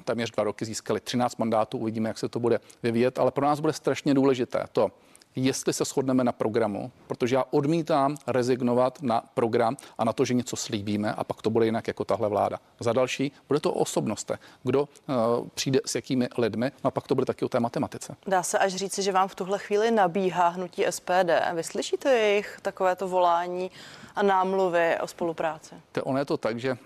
téměř 0.04 0.30
dva 0.30 0.44
roky 0.44 0.64
získali 0.64 1.00
13 1.00 1.38
mandátů, 1.38 1.78
uvidíme, 1.78 2.08
jak 2.08 2.18
se 2.18 2.28
to 2.28 2.40
bude 2.40 2.60
vyvíjet, 2.82 3.18
ale 3.18 3.30
pro 3.30 3.46
nás 3.46 3.60
bude 3.60 3.72
strašně 3.72 4.14
důležité 4.14 4.64
to, 4.72 4.90
jestli 5.36 5.72
se 5.72 5.84
shodneme 5.84 6.24
na 6.24 6.32
programu, 6.32 6.92
protože 7.06 7.34
já 7.34 7.44
odmítám 7.50 8.16
rezignovat 8.26 9.02
na 9.02 9.22
program 9.34 9.76
a 9.98 10.04
na 10.04 10.12
to, 10.12 10.24
že 10.24 10.34
něco 10.34 10.56
slíbíme 10.56 11.12
a 11.12 11.24
pak 11.24 11.42
to 11.42 11.50
bude 11.50 11.64
jinak 11.64 11.88
jako 11.88 12.04
tahle 12.04 12.28
vláda. 12.28 12.58
Za 12.80 12.92
další, 12.92 13.32
bude 13.48 13.60
to 13.60 13.72
o 13.72 13.80
osobnostech, 13.80 14.40
kdo 14.62 14.82
uh, 14.82 15.48
přijde 15.54 15.80
s 15.86 15.94
jakými 15.94 16.28
lidmi 16.38 16.72
a 16.84 16.90
pak 16.90 17.06
to 17.06 17.14
bude 17.14 17.26
taky 17.26 17.44
o 17.44 17.48
té 17.48 17.60
matematice. 17.60 18.16
Dá 18.26 18.42
se 18.42 18.58
až 18.58 18.74
říci, 18.74 19.02
že 19.02 19.12
vám 19.12 19.28
v 19.28 19.34
tuhle 19.34 19.58
chvíli 19.58 19.90
nabíhá 19.90 20.48
hnutí 20.48 20.84
SPD. 20.90 21.30
Vy 21.54 21.64
slyšíte 21.64 22.10
jejich 22.10 22.58
takovéto 22.62 23.08
volání 23.08 23.70
a 24.16 24.22
námluvy 24.22 24.96
o 25.00 25.06
spolupráci? 25.06 25.74
To 25.92 26.04
ono 26.04 26.18
je 26.18 26.24
to 26.24 26.36
tak, 26.36 26.60
že 26.60 26.76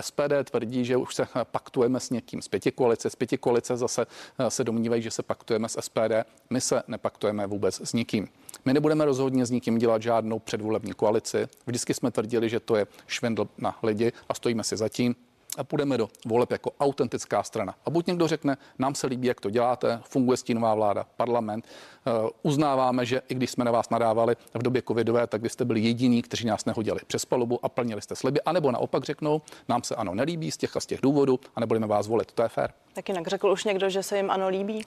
SPD 0.00 0.50
tvrdí, 0.50 0.84
že 0.84 0.96
už 0.96 1.14
se 1.14 1.28
paktujeme 1.44 2.00
s 2.00 2.10
někým 2.10 2.42
z 2.42 2.48
pěti 2.48 2.72
koalice. 2.72 3.10
Z 3.10 3.16
pěti 3.16 3.38
koalice 3.38 3.76
zase 3.76 4.06
se 4.48 4.64
domnívají, 4.64 5.02
že 5.02 5.10
se 5.10 5.22
paktujeme 5.22 5.68
s 5.68 5.80
SPD. 5.80 6.26
My 6.50 6.60
se 6.60 6.82
nepaktujeme 6.88 7.37
vůbec 7.46 7.80
s 7.80 7.92
nikým. 7.92 8.28
My 8.64 8.74
nebudeme 8.74 9.04
rozhodně 9.04 9.46
s 9.46 9.50
nikým 9.50 9.78
dělat 9.78 10.02
žádnou 10.02 10.38
předvolební 10.38 10.92
koalici. 10.92 11.48
Vždycky 11.66 11.94
jsme 11.94 12.10
tvrdili, 12.10 12.48
že 12.48 12.60
to 12.60 12.76
je 12.76 12.86
švendl 13.06 13.48
na 13.58 13.78
lidi 13.82 14.12
a 14.28 14.34
stojíme 14.34 14.64
si 14.64 14.76
zatím 14.76 15.14
a 15.58 15.64
půjdeme 15.64 15.98
do 15.98 16.08
voleb 16.26 16.50
jako 16.50 16.70
autentická 16.80 17.42
strana. 17.42 17.74
A 17.86 17.90
buď 17.90 18.06
někdo 18.06 18.28
řekne, 18.28 18.56
nám 18.78 18.94
se 18.94 19.06
líbí, 19.06 19.28
jak 19.28 19.40
to 19.40 19.50
děláte, 19.50 20.00
funguje 20.04 20.36
stínová 20.36 20.74
vláda, 20.74 21.06
parlament, 21.16 21.64
eh, 22.06 22.10
uznáváme, 22.42 23.06
že 23.06 23.22
i 23.28 23.34
když 23.34 23.50
jsme 23.50 23.64
na 23.64 23.70
vás 23.70 23.90
nadávali 23.90 24.36
v 24.54 24.62
době 24.62 24.82
covidové, 24.88 25.26
tak 25.26 25.42
vy 25.42 25.48
jste 25.48 25.64
byli 25.64 25.80
jediní, 25.80 26.22
kteří 26.22 26.46
nás 26.46 26.64
nehodili 26.64 27.00
přes 27.06 27.24
palubu 27.24 27.64
a 27.64 27.68
plnili 27.68 28.02
jste 28.02 28.16
sliby, 28.16 28.40
anebo 28.40 28.70
naopak 28.70 29.04
řeknou, 29.04 29.42
nám 29.68 29.82
se 29.82 29.94
ano 29.94 30.14
nelíbí 30.14 30.50
z 30.50 30.56
těch 30.56 30.76
a 30.76 30.80
z 30.80 30.86
těch 30.86 31.00
důvodů 31.00 31.40
a 31.56 31.60
nebudeme 31.60 31.86
vás 31.86 32.06
volit. 32.06 32.32
To 32.32 32.42
je 32.42 32.48
fér. 32.48 32.72
Tak 32.92 33.08
jinak 33.08 33.28
řekl 33.28 33.50
už 33.50 33.64
někdo, 33.64 33.90
že 33.90 34.02
se 34.02 34.16
jim 34.16 34.30
ano 34.30 34.48
líbí? 34.48 34.84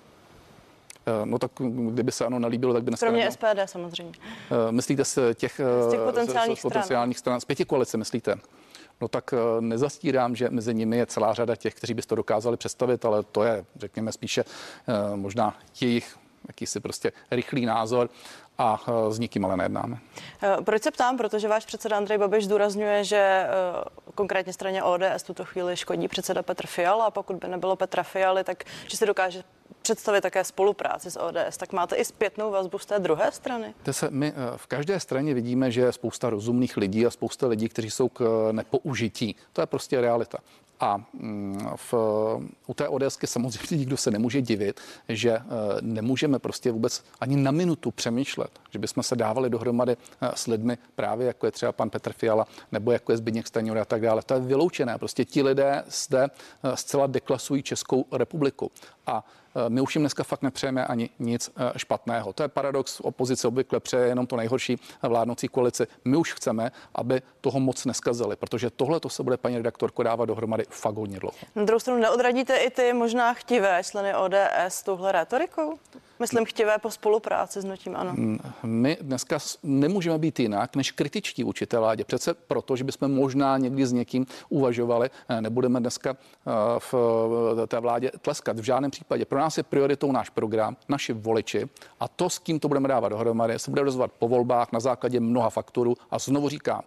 Eh, 1.05 1.25
no 1.25 1.39
tak 1.39 1.51
kdyby 1.89 2.12
se 2.12 2.25
ano 2.25 2.39
nalíbilo, 2.39 2.74
tak 2.74 2.84
by 2.84 2.91
dneska... 2.91 3.05
Kromě 3.05 3.31
SPD 3.31 3.60
samozřejmě. 3.65 4.12
Eh, 4.51 4.72
myslíte 4.72 5.05
z 5.05 5.20
těch, 5.34 5.62
z 5.88 5.91
těch 5.91 6.00
potenciálních, 6.00 6.58
z, 6.58 6.62
z 6.62 6.63
potenciálních 6.63 7.17
stran? 7.17 7.31
stran? 7.31 7.41
Z 7.41 7.46
pěti 7.46 7.65
koalice 7.65 7.98
myslíte? 7.98 8.36
no 9.01 9.08
tak 9.08 9.34
eh, 9.34 9.62
nezastírám, 9.62 10.36
že 10.36 10.50
mezi 10.50 10.74
nimi 10.74 10.98
je 10.98 11.05
celá 11.05 11.34
řada 11.34 11.55
těch, 11.55 11.75
kteří 11.75 11.93
by 11.93 12.01
to 12.01 12.15
dokázali 12.15 12.58
představit, 12.58 13.05
ale 13.05 13.24
to 13.24 13.43
je, 13.43 13.65
řekněme, 13.75 14.12
spíše 14.12 14.43
eh, 14.43 15.15
možná 15.15 15.58
jejich 15.81 16.17
jakýsi 16.48 16.79
prostě 16.79 17.11
rychlý 17.31 17.66
názor 17.66 18.09
a 18.57 18.81
eh, 18.87 19.14
s 19.14 19.20
nikým 19.20 19.46
ale 19.46 19.57
nejednáme. 19.57 19.98
Proč 20.64 20.83
se 20.83 20.92
ptám? 20.92 21.18
Protože 21.18 21.48
váš 21.48 21.66
předseda 21.66 21.98
Andrej 21.98 22.18
Babiš 22.18 22.46
zdůrazňuje, 22.46 23.03
že 23.03 23.48
konkrétně 24.16 24.53
straně 24.53 24.83
ODS 24.83 25.24
tuto 25.25 25.46
chvíli 25.46 25.77
škodí 25.77 26.07
předseda 26.07 26.44
Petr 26.44 26.68
Fiala 26.68 27.05
a 27.05 27.11
pokud 27.11 27.35
by 27.35 27.48
nebylo 27.48 27.75
Petra 27.75 28.03
Fialy, 28.03 28.44
tak 28.44 28.64
že 28.87 28.98
se 28.98 29.05
dokáže 29.05 29.44
představit 29.81 30.22
také 30.22 30.44
spolupráci 30.44 31.11
s 31.11 31.20
ODS, 31.20 31.57
tak 31.57 31.74
máte 31.74 31.96
i 31.96 32.05
zpětnou 32.05 32.51
vazbu 32.51 32.79
z 32.79 32.85
té 32.85 33.00
druhé 33.00 33.31
strany? 33.31 33.74
Se, 33.91 34.09
my 34.09 34.27
eh, 34.27 34.57
v 34.57 34.67
každé 34.67 35.00
straně 35.00 35.33
vidíme, 35.33 35.72
že 35.72 35.81
je 35.81 35.91
spousta 35.91 36.29
rozumných 36.29 36.77
lidí 36.77 37.05
a 37.05 37.09
spousta 37.09 37.48
lidí, 37.48 37.70
kteří 37.70 37.91
jsou 37.91 38.09
k 38.09 38.22
eh, 38.22 38.53
nepoužití. 38.53 39.35
To 39.53 39.61
je 39.61 39.65
prostě 39.67 40.01
realita. 40.01 40.37
A 40.79 40.98
mm, 41.13 41.67
v, 41.75 41.94
u 42.67 42.74
té 42.74 42.87
ODSky 42.87 43.27
samozřejmě 43.27 43.77
nikdo 43.77 43.98
se 43.98 44.11
nemůže 44.11 44.41
divit, 44.41 44.79
že 45.09 45.31
eh, 45.31 45.44
nemůžeme 45.81 46.39
prostě 46.39 46.72
vůbec 46.72 47.03
ani 47.20 47.35
na 47.37 47.51
minutu 47.51 47.91
přemýšlet, 47.91 48.51
že 48.70 48.79
bychom 48.79 49.03
se 49.03 49.15
dávali 49.15 49.50
dohromady 49.50 49.98
s 50.33 50.48
lidmi 50.48 50.77
právě 50.96 51.27
jako 51.27 51.46
je 51.46 51.51
třeba 51.51 51.72
pan 51.72 51.89
Petr 51.89 52.13
Fiala 52.13 52.48
nebo 52.72 52.91
jako 52.91 53.11
je 53.11 53.17
Zbigněk 53.17 53.48
Stanjura 53.48 53.81
a 53.81 53.85
tak 53.85 54.01
dále. 54.01 54.22
To 54.22 54.33
je 54.33 54.39
vyloučené. 54.39 54.98
Prostě 54.98 55.25
ti 55.25 55.44
lidé 55.44 55.83
zde 55.87 56.27
zcela 56.75 57.07
deklasují 57.07 57.63
Českou 57.63 58.05
republiku. 58.11 58.72
A 59.11 59.24
Eh, 59.55 59.69
my 59.69 59.81
už 59.81 59.95
jim 59.95 60.01
dneska 60.01 60.24
fakt 60.24 60.41
nepřejeme 60.41 60.85
ani 60.85 61.09
nic 61.19 61.51
eh, 61.57 61.79
špatného. 61.79 62.33
To 62.33 62.43
je 62.43 62.50
paradox. 62.50 63.00
Opozice 63.00 63.47
obvykle 63.47 63.79
přeje 63.79 64.07
jenom 64.07 64.27
to 64.27 64.35
nejhorší 64.35 64.79
vládnoucí 65.01 65.47
koalici. 65.47 65.87
My 66.05 66.17
už 66.17 66.33
chceme, 66.33 66.71
aby 66.95 67.21
toho 67.41 67.59
moc 67.59 67.85
neskazili, 67.85 68.35
protože 68.35 68.69
tohle 68.69 69.00
to 69.00 69.09
se 69.09 69.24
bude 69.24 69.37
paní 69.37 69.57
redaktorko 69.57 70.03
dávat 70.03 70.25
dohromady 70.25 70.65
fakt 70.69 70.95
hodně 70.95 71.19
dlouho. 71.19 71.35
Na 71.55 71.63
druhou 71.63 71.79
stranu 71.79 72.00
neodradíte 72.00 72.57
i 72.57 72.69
ty 72.69 72.93
možná 72.93 73.33
chtivé 73.33 73.81
členy 73.83 74.15
ODS 74.15 74.83
touhle 74.83 75.11
retorikou? 75.11 75.77
Myslím 76.22 76.46
chtivé 76.46 76.77
po 76.77 76.92
spolupráci 76.92 77.62
s 77.62 77.66
nutím 77.66 77.96
ano. 77.96 78.14
Mm, 78.14 78.40
my 78.64 78.98
dneska 79.01 79.40
nemůžeme 79.64 80.18
být 80.18 80.40
jinak 80.40 80.75
než 80.75 80.92
kritičtí 80.92 81.44
vůči 81.44 81.66
té 81.66 81.79
vládě. 81.79 82.03
Přece 82.03 82.34
proto, 82.34 82.75
že 82.75 82.84
bychom 82.84 83.12
možná 83.12 83.57
někdy 83.57 83.86
s 83.86 83.92
někým 83.92 84.25
uvažovali, 84.50 85.10
eh, 85.29 85.42
nebudeme 85.42 85.79
dneska 85.79 86.18
v 86.79 86.94
té 87.68 87.79
vládě 87.79 88.12
tleskat. 88.22 88.60
V 88.60 88.64
žádném 88.64 88.92
případě. 88.92 89.25
Pro 89.25 89.40
nás 89.40 89.57
je 89.57 89.64
prioritou 89.64 90.12
náš 90.12 90.29
program, 90.29 90.77
naši 90.90 91.14
voliči 91.14 91.70
a 92.00 92.07
to, 92.07 92.29
s 92.29 92.40
kým 92.40 92.60
to 92.60 92.68
budeme 92.68 92.88
dávat 92.88 93.10
dohromady, 93.10 93.60
se 93.60 93.72
bude 93.72 93.81
rozhodovat 93.81 94.12
po 94.20 94.27
volbách 94.27 94.72
na 94.72 94.79
základě 94.79 95.20
mnoha 95.20 95.50
faktorů. 95.50 95.96
A 96.12 96.20
znovu 96.20 96.50
říkám, 96.50 96.81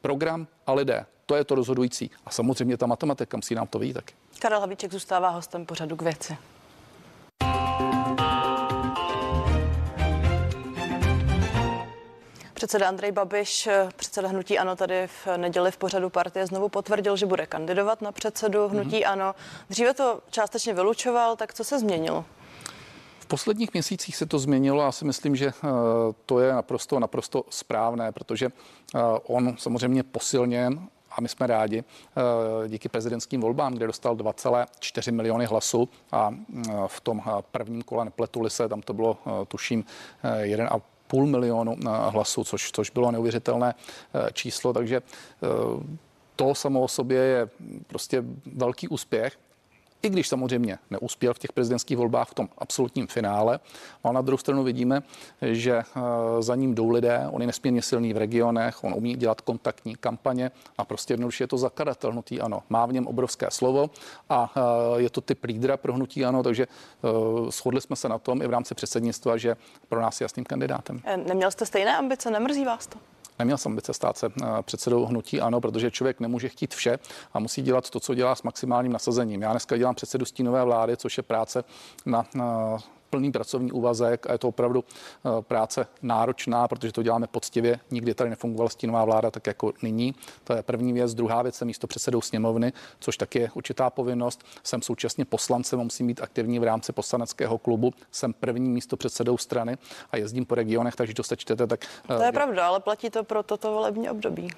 program 0.00 0.46
a 0.66 0.72
lidé, 0.72 1.06
to 1.26 1.34
je 1.34 1.44
to 1.44 1.54
rozhodující. 1.54 2.10
A 2.26 2.30
samozřejmě 2.30 2.76
ta 2.76 2.86
matematika 2.86 3.36
musí 3.36 3.54
nám 3.54 3.66
to 3.66 3.78
vidět 3.78 3.94
taky. 3.94 4.14
Karel 4.38 4.60
Havíček 4.60 4.92
zůstává 4.92 5.28
hostem 5.28 5.66
pořadu 5.66 5.96
k 5.96 6.02
věci. 6.02 6.36
Předseda 12.62 12.88
Andrej 12.88 13.12
Babiš, 13.12 13.68
předseda 13.96 14.28
hnutí 14.28 14.58
Ano, 14.58 14.76
tady 14.76 15.06
v 15.06 15.36
neděli 15.36 15.70
v 15.70 15.76
pořadu 15.76 16.10
partie 16.10 16.46
znovu 16.46 16.68
potvrdil, 16.68 17.16
že 17.16 17.26
bude 17.26 17.46
kandidovat 17.46 18.02
na 18.02 18.12
předsedu 18.12 18.68
hnutí 18.68 19.00
mm-hmm. 19.00 19.12
Ano. 19.12 19.34
Dříve 19.70 19.94
to 19.94 20.20
částečně 20.30 20.74
vylučoval, 20.74 21.36
tak 21.36 21.54
co 21.54 21.64
se 21.64 21.78
změnilo? 21.78 22.24
V 23.20 23.26
posledních 23.26 23.72
měsících 23.72 24.16
se 24.16 24.26
to 24.26 24.38
změnilo 24.38 24.82
a 24.82 24.92
si 24.92 25.04
myslím, 25.04 25.36
že 25.36 25.46
eh, 25.46 25.68
to 26.26 26.40
je 26.40 26.52
naprosto, 26.52 27.00
naprosto 27.00 27.44
správné, 27.50 28.12
protože 28.12 28.46
eh, 28.46 28.98
on 29.26 29.56
samozřejmě 29.58 30.02
posilněn 30.02 30.88
a 31.10 31.20
my 31.20 31.28
jsme 31.28 31.46
rádi 31.46 31.84
eh, 31.84 32.68
díky 32.68 32.88
prezidentským 32.88 33.40
volbám, 33.40 33.74
kde 33.74 33.86
dostal 33.86 34.16
2,4 34.16 35.12
miliony 35.12 35.46
hlasů 35.46 35.88
a 36.12 36.34
v 36.86 37.00
tom 37.00 37.22
prvním 37.50 37.82
kole 37.82 38.04
nepletuli 38.04 38.50
se, 38.50 38.68
tam 38.68 38.82
to 38.82 38.92
bylo 38.92 39.18
tuším 39.48 39.84
1,5 40.44 40.80
půl 41.12 41.26
milionu 41.26 41.76
eh, 41.76 41.88
hlasů, 42.08 42.44
což, 42.44 42.72
což 42.72 42.90
bylo 42.90 43.10
neuvěřitelné 43.10 43.74
eh, 43.74 44.32
číslo, 44.32 44.72
takže 44.72 44.96
eh, 44.96 45.46
to 46.36 46.54
samo 46.54 46.80
o 46.80 46.88
sobě 46.88 47.18
je 47.18 47.48
prostě 47.86 48.24
velký 48.46 48.88
úspěch 48.88 49.36
i 50.02 50.10
když 50.10 50.28
samozřejmě 50.28 50.78
neuspěl 50.90 51.34
v 51.34 51.38
těch 51.38 51.52
prezidentských 51.52 51.96
volbách 51.96 52.28
v 52.28 52.34
tom 52.34 52.48
absolutním 52.58 53.06
finále. 53.06 53.60
Ale 54.04 54.14
na 54.14 54.20
druhou 54.20 54.38
stranu 54.38 54.62
vidíme, 54.62 55.02
že 55.42 55.72
eh, 55.76 56.00
za 56.42 56.56
ním 56.56 56.74
jdou 56.74 56.90
lidé, 56.90 57.26
on 57.30 57.40
je 57.40 57.46
nesmírně 57.46 57.82
silný 57.82 58.12
v 58.12 58.16
regionech, 58.16 58.84
on 58.84 58.94
umí 58.94 59.16
dělat 59.16 59.40
kontaktní 59.40 59.94
kampaně 59.94 60.50
a 60.78 60.84
prostě 60.84 61.12
jednoduše 61.12 61.44
je 61.44 61.48
to 61.48 61.58
zakladatel 61.58 62.12
hnutí 62.12 62.40
ano. 62.40 62.62
Má 62.68 62.86
v 62.86 62.92
něm 62.92 63.06
obrovské 63.06 63.46
slovo 63.50 63.90
a 64.28 64.52
eh, 64.56 65.00
je 65.00 65.10
to 65.10 65.20
typ 65.20 65.44
lídra 65.44 65.76
pro 65.76 65.92
hnutí 65.92 66.24
ano, 66.24 66.42
takže 66.42 66.66
eh, 66.66 67.50
shodli 67.50 67.80
jsme 67.80 67.96
se 67.96 68.08
na 68.08 68.18
tom 68.18 68.42
i 68.42 68.46
v 68.46 68.50
rámci 68.50 68.74
předsednictva, 68.74 69.36
že 69.36 69.56
pro 69.88 70.00
nás 70.00 70.20
je 70.20 70.24
jasným 70.24 70.44
kandidátem. 70.44 71.00
Neměl 71.26 71.50
jste 71.50 71.66
stejné 71.66 71.96
ambice, 71.96 72.30
nemrzí 72.30 72.64
vás 72.64 72.86
to? 72.86 72.98
Neměl 73.44 73.58
jsem 73.58 73.72
ambice 73.72 73.94
stát 73.94 74.18
se 74.18 74.32
předsedou 74.62 75.04
hnutí 75.06 75.40
ano, 75.40 75.60
protože 75.60 75.90
člověk 75.90 76.20
nemůže 76.20 76.48
chtít 76.48 76.74
vše 76.74 76.98
a 77.32 77.38
musí 77.38 77.62
dělat 77.62 77.90
to, 77.90 78.00
co 78.00 78.14
dělá 78.14 78.34
s 78.34 78.42
maximálním 78.42 78.92
nasazením. 78.92 79.42
Já 79.42 79.50
dneska 79.50 79.76
dělám 79.76 79.94
předsedu 79.94 80.24
stínové 80.24 80.64
vlády, 80.64 80.96
což 80.96 81.16
je 81.16 81.22
práce 81.22 81.64
na 82.06 82.26
plný 83.12 83.32
pracovní 83.32 83.72
úvazek 83.72 84.26
a 84.26 84.32
je 84.32 84.38
to 84.38 84.48
opravdu 84.48 84.84
eh, 84.84 85.42
práce 85.42 85.86
náročná, 86.02 86.68
protože 86.68 86.92
to 86.92 87.02
děláme 87.02 87.26
poctivě. 87.26 87.80
Nikdy 87.90 88.14
tady 88.14 88.30
nefungovala 88.30 88.70
stínová 88.70 89.04
vláda 89.04 89.30
tak 89.30 89.46
jako 89.46 89.72
nyní. 89.82 90.14
To 90.44 90.52
je 90.52 90.62
první 90.62 90.92
věc. 90.92 91.14
Druhá 91.14 91.42
věc 91.42 91.60
je 91.60 91.66
místo 91.66 91.86
předsedou 91.86 92.20
sněmovny, 92.20 92.72
což 93.00 93.16
taky 93.16 93.38
je 93.38 93.50
určitá 93.54 93.90
povinnost. 93.90 94.44
Jsem 94.62 94.82
současně 94.82 95.24
poslancem 95.24 95.78
musím 95.78 96.06
být 96.06 96.20
aktivní 96.22 96.58
v 96.58 96.64
rámci 96.64 96.92
poslaneckého 96.92 97.58
klubu. 97.58 97.92
Jsem 98.10 98.32
první 98.32 98.70
místo 98.70 98.96
předsedou 98.96 99.38
strany 99.38 99.76
a 100.10 100.16
jezdím 100.16 100.46
po 100.46 100.54
regionech, 100.54 100.96
takže 100.96 101.14
to 101.14 101.22
se 101.22 101.36
čtete. 101.36 101.66
Tak, 101.66 101.80
to 102.06 102.22
je 102.22 102.28
eh, 102.28 102.32
pravda, 102.32 102.66
ale 102.66 102.80
platí 102.80 103.10
to 103.10 103.24
pro 103.24 103.42
toto 103.42 103.72
volební 103.72 104.10
období 104.10 104.48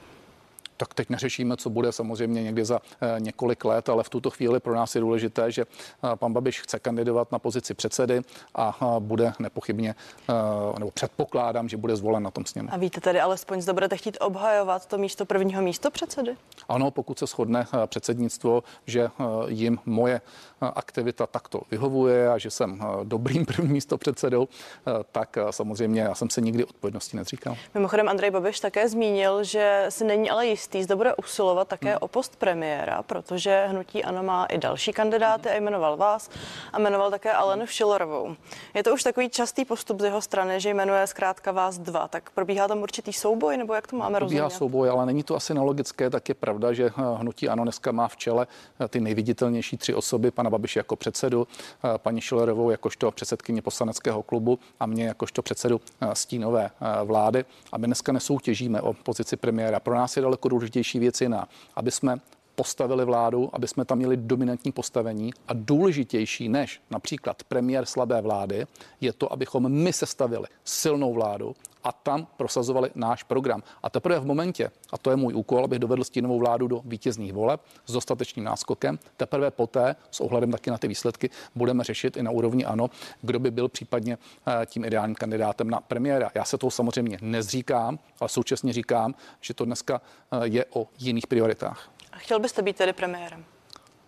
tak 0.76 0.94
teď 0.94 1.10
neřešíme, 1.10 1.56
co 1.56 1.70
bude 1.70 1.92
samozřejmě 1.92 2.42
někdy 2.42 2.64
za 2.64 2.80
eh, 3.00 3.20
několik 3.20 3.64
let, 3.64 3.88
ale 3.88 4.02
v 4.02 4.08
tuto 4.08 4.30
chvíli 4.30 4.60
pro 4.60 4.74
nás 4.74 4.94
je 4.94 5.00
důležité, 5.00 5.52
že 5.52 5.62
eh, 5.62 6.16
pan 6.16 6.32
Babiš 6.32 6.60
chce 6.60 6.78
kandidovat 6.78 7.32
na 7.32 7.38
pozici 7.38 7.74
předsedy 7.74 8.20
a 8.54 8.78
eh, 8.82 9.00
bude 9.00 9.32
nepochybně, 9.38 9.94
nebo 10.78 10.90
předpokládám, 10.90 11.68
že 11.68 11.76
bude 11.76 11.96
zvolen 11.96 12.22
na 12.22 12.30
tom 12.30 12.44
sněmu. 12.44 12.68
A 12.72 12.76
víte 12.76 13.00
tedy 13.00 13.20
alespoň, 13.20 13.60
zda 13.60 13.72
budete 13.72 13.96
chtít 13.96 14.16
obhajovat 14.20 14.86
to 14.86 14.98
místo 14.98 15.26
prvního 15.26 15.62
místo 15.62 15.90
předsedy? 15.90 16.36
Ano, 16.68 16.90
pokud 16.90 17.18
se 17.18 17.26
shodne 17.26 17.66
předsednictvo, 17.86 18.62
že 18.86 19.08
jim 19.48 19.78
moje 19.86 20.20
aktivita 20.60 21.26
takto 21.26 21.60
vyhovuje 21.70 22.30
a 22.30 22.38
že 22.38 22.50
jsem 22.50 22.82
dobrým 23.02 23.46
prvním 23.56 23.72
místo 23.72 23.98
předsedou, 23.98 24.48
tak 25.12 25.38
samozřejmě 25.50 26.00
já 26.00 26.14
jsem 26.14 26.30
se 26.30 26.40
nikdy 26.40 26.64
odpovědnosti 26.64 27.16
nezříkal. 27.16 27.56
Mimochodem 27.74 28.08
Andrej 28.08 28.30
Babiš 28.30 28.60
také 28.60 28.88
zmínil, 28.88 29.44
že 29.44 29.86
si 29.88 30.04
není 30.04 30.30
ale 30.30 30.46
jistý, 30.46 30.63
jistý, 30.64 30.82
zda 30.82 30.96
bude 30.96 31.14
usilovat 31.14 31.68
také 31.68 31.88
hmm. 31.88 31.98
o 32.00 32.08
post 32.08 32.36
premiéra, 32.36 33.02
protože 33.02 33.66
hnutí 33.68 34.04
ANO 34.04 34.22
má 34.22 34.44
i 34.44 34.58
další 34.58 34.92
kandidáty 34.92 35.48
a 35.48 35.56
jmenoval 35.56 35.96
vás 35.96 36.30
a 36.72 36.78
jmenoval 36.78 37.10
také 37.10 37.32
Alenu 37.32 37.66
Šilerovou. 37.66 38.36
Je 38.74 38.82
to 38.82 38.94
už 38.94 39.02
takový 39.02 39.30
častý 39.30 39.64
postup 39.64 40.00
z 40.00 40.04
jeho 40.04 40.20
strany, 40.20 40.60
že 40.60 40.70
jmenuje 40.70 41.06
zkrátka 41.06 41.52
vás 41.52 41.78
dva. 41.78 42.08
Tak 42.08 42.30
probíhá 42.30 42.68
tam 42.68 42.82
určitý 42.82 43.12
souboj, 43.12 43.56
nebo 43.56 43.74
jak 43.74 43.86
to 43.86 43.96
máme 43.96 44.18
probíhá 44.18 44.44
rozumět? 44.44 44.58
souboj, 44.58 44.90
ale 44.90 45.06
není 45.06 45.22
to 45.22 45.36
asi 45.36 45.54
nelogické, 45.54 46.10
tak 46.10 46.28
je 46.28 46.34
pravda, 46.34 46.72
že 46.72 46.84
eh, 46.84 46.92
hnutí 47.16 47.48
ANO 47.48 47.62
dneska 47.62 47.92
má 47.92 48.08
v 48.08 48.16
čele 48.16 48.46
eh, 48.80 48.88
ty 48.88 49.00
nejviditelnější 49.00 49.76
tři 49.76 49.94
osoby, 49.94 50.30
pana 50.30 50.50
Babiše 50.50 50.80
jako 50.80 50.96
předsedu, 50.96 51.46
eh, 51.84 51.98
paní 51.98 52.20
Šilerovou 52.20 52.70
jakožto 52.70 53.10
předsedkyně 53.10 53.62
poslaneckého 53.62 54.22
klubu 54.22 54.58
a 54.80 54.86
mě 54.86 55.04
jakožto 55.06 55.42
předsedu 55.42 55.80
stínové 56.12 56.70
vlády. 57.04 57.44
A 57.72 57.78
my 57.78 57.86
dneska 57.86 58.12
nesoutěžíme 58.12 58.80
o 58.80 58.92
pozici 58.92 59.36
premiéra. 59.36 59.80
Pro 59.80 59.94
nás 59.94 60.16
je 60.16 60.22
daleko 60.22 60.48
důležitější 60.54 60.98
věc 60.98 61.20
jiná, 61.20 61.48
aby 61.74 61.90
jsme 61.90 62.16
postavili 62.54 63.04
vládu, 63.04 63.50
aby 63.52 63.68
jsme 63.68 63.84
tam 63.84 63.98
měli 63.98 64.16
dominantní 64.16 64.72
postavení 64.72 65.32
a 65.48 65.52
důležitější 65.54 66.48
než 66.48 66.80
například 66.90 67.44
premiér 67.44 67.86
slabé 67.86 68.20
vlády 68.20 68.66
je 69.00 69.12
to, 69.12 69.32
abychom 69.32 69.72
my 69.72 69.92
sestavili 69.92 70.46
silnou 70.64 71.14
vládu 71.14 71.56
a 71.84 71.92
tam 71.92 72.26
prosazovali 72.36 72.90
náš 72.94 73.22
program. 73.22 73.62
A 73.82 73.90
teprve 73.90 74.20
v 74.20 74.26
momentě, 74.26 74.70
a 74.92 74.98
to 74.98 75.10
je 75.10 75.16
můj 75.16 75.34
úkol, 75.34 75.64
abych 75.64 75.78
dovedl 75.78 76.04
stínovou 76.04 76.38
vládu 76.38 76.68
do 76.68 76.82
vítězných 76.84 77.32
voleb 77.32 77.60
s 77.86 77.92
dostatečným 77.92 78.44
náskokem, 78.44 78.98
teprve 79.16 79.50
poté, 79.50 79.96
s 80.10 80.20
ohledem 80.20 80.52
taky 80.52 80.70
na 80.70 80.78
ty 80.78 80.88
výsledky, 80.88 81.30
budeme 81.54 81.84
řešit 81.84 82.16
i 82.16 82.22
na 82.22 82.30
úrovni 82.30 82.64
ano, 82.64 82.90
kdo 83.22 83.38
by 83.38 83.50
byl 83.50 83.68
případně 83.68 84.18
eh, 84.46 84.66
tím 84.66 84.84
ideálním 84.84 85.14
kandidátem 85.14 85.70
na 85.70 85.80
premiéra. 85.80 86.30
Já 86.34 86.44
se 86.44 86.58
toho 86.58 86.70
samozřejmě 86.70 87.18
nezříkám, 87.20 87.98
ale 88.20 88.28
současně 88.28 88.72
říkám, 88.72 89.14
že 89.40 89.54
to 89.54 89.64
dneska 89.64 90.00
eh, 90.32 90.38
je 90.46 90.64
o 90.70 90.88
jiných 90.98 91.26
prioritách. 91.26 91.90
A 92.14 92.18
chtěl 92.18 92.40
byste 92.40 92.62
být 92.62 92.76
tedy 92.76 92.92
premiérem? 92.92 93.44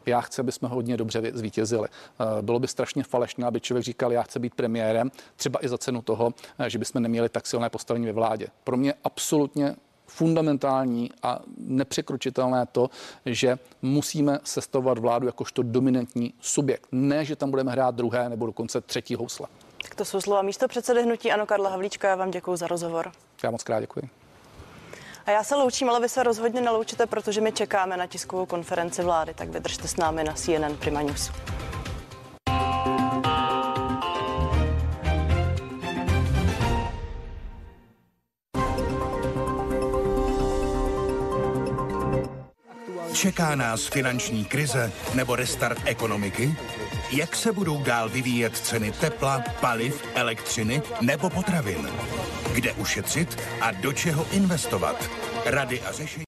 já 0.07 0.21
chci, 0.21 0.41
aby 0.41 0.53
jsme 0.53 0.69
hodně 0.69 0.97
dobře 0.97 1.23
zvítězili. 1.35 1.89
Eh, 1.89 2.43
bylo 2.43 2.59
by 2.59 2.69
strašně 2.69 3.03
falešné, 3.03 3.47
aby 3.47 3.61
člověk 3.61 3.85
říkal, 3.85 4.13
já 4.13 4.23
chci 4.23 4.39
být 4.39 4.55
premiérem, 4.55 5.11
třeba 5.37 5.65
i 5.65 5.69
za 5.69 5.79
cenu 5.79 6.03
toho, 6.03 6.35
eh, 6.59 6.71
že 6.71 6.79
bychom 6.79 7.03
neměli 7.03 7.29
tak 7.29 7.47
silné 7.47 7.71
postavení 7.71 8.07
ve 8.07 8.13
vládě. 8.13 8.47
Pro 8.65 8.77
mě 8.77 8.95
absolutně 9.05 9.77
fundamentální 10.07 11.11
a 11.23 11.41
nepřekročitelné 11.59 12.67
to, 12.73 12.91
že 13.27 13.59
musíme 13.83 14.39
sestavovat 14.45 14.99
vládu 14.99 15.27
jakožto 15.27 15.63
dominantní 15.63 16.35
subjekt. 16.41 16.89
Ne, 16.93 17.25
že 17.25 17.37
tam 17.37 17.51
budeme 17.51 17.73
hrát 17.73 17.95
druhé 17.95 18.29
nebo 18.29 18.47
dokonce 18.47 18.81
třetí 18.81 19.15
housle. 19.15 19.47
Tak 19.83 19.95
to 19.95 20.05
jsou 20.05 20.21
slova 20.21 20.43
místo 20.43 20.69
předsedy 20.69 21.03
hnutí 21.03 21.33
Ano 21.33 21.47
Karla 21.47 21.71
Havlíčka. 21.71 22.09
Já 22.09 22.17
vám 22.17 22.31
děkuji 22.31 22.57
za 22.57 22.67
rozhovor. 22.67 23.13
Já 23.43 23.51
moc 23.51 23.63
krát 23.63 23.81
děkuji. 23.81 24.09
A 25.27 25.31
já 25.31 25.45
se 25.45 25.55
loučím, 25.55 25.91
ale 25.91 26.01
vy 26.01 26.09
se 26.09 26.23
rozhodně 26.23 26.61
neloučíte, 26.61 27.07
protože 27.07 27.41
my 27.41 27.53
čekáme 27.53 27.97
na 27.97 28.07
tiskovou 28.07 28.47
konferenci 28.47 29.03
vlády, 29.03 29.35
tak 29.35 29.49
vydržte 29.49 29.89
s 29.89 29.97
námi 29.97 30.25
na 30.25 30.33
CNN 30.33 30.77
Prima 30.79 31.03
News. 31.03 31.31
Čeká 43.13 43.55
nás 43.55 43.87
finanční 43.87 44.45
krize 44.45 44.93
nebo 45.15 45.37
restart 45.37 45.79
ekonomiky? 45.85 46.57
Jak 47.13 47.37
se 47.37 47.53
budou 47.53 47.83
dál 47.83 48.09
vyvíjet 48.09 48.57
ceny 48.57 48.93
tepla, 48.93 49.45
paliv, 49.61 50.03
elektřiny 50.15 50.83
nebo 51.01 51.31
potravin? 51.31 51.89
Kde 52.57 52.73
ušetřit 52.73 53.39
a 53.61 53.71
do 53.71 53.93
čeho 53.93 54.27
investovat? 54.33 55.11
Rady 55.45 55.81
a 55.81 55.93
řešení 55.93 56.25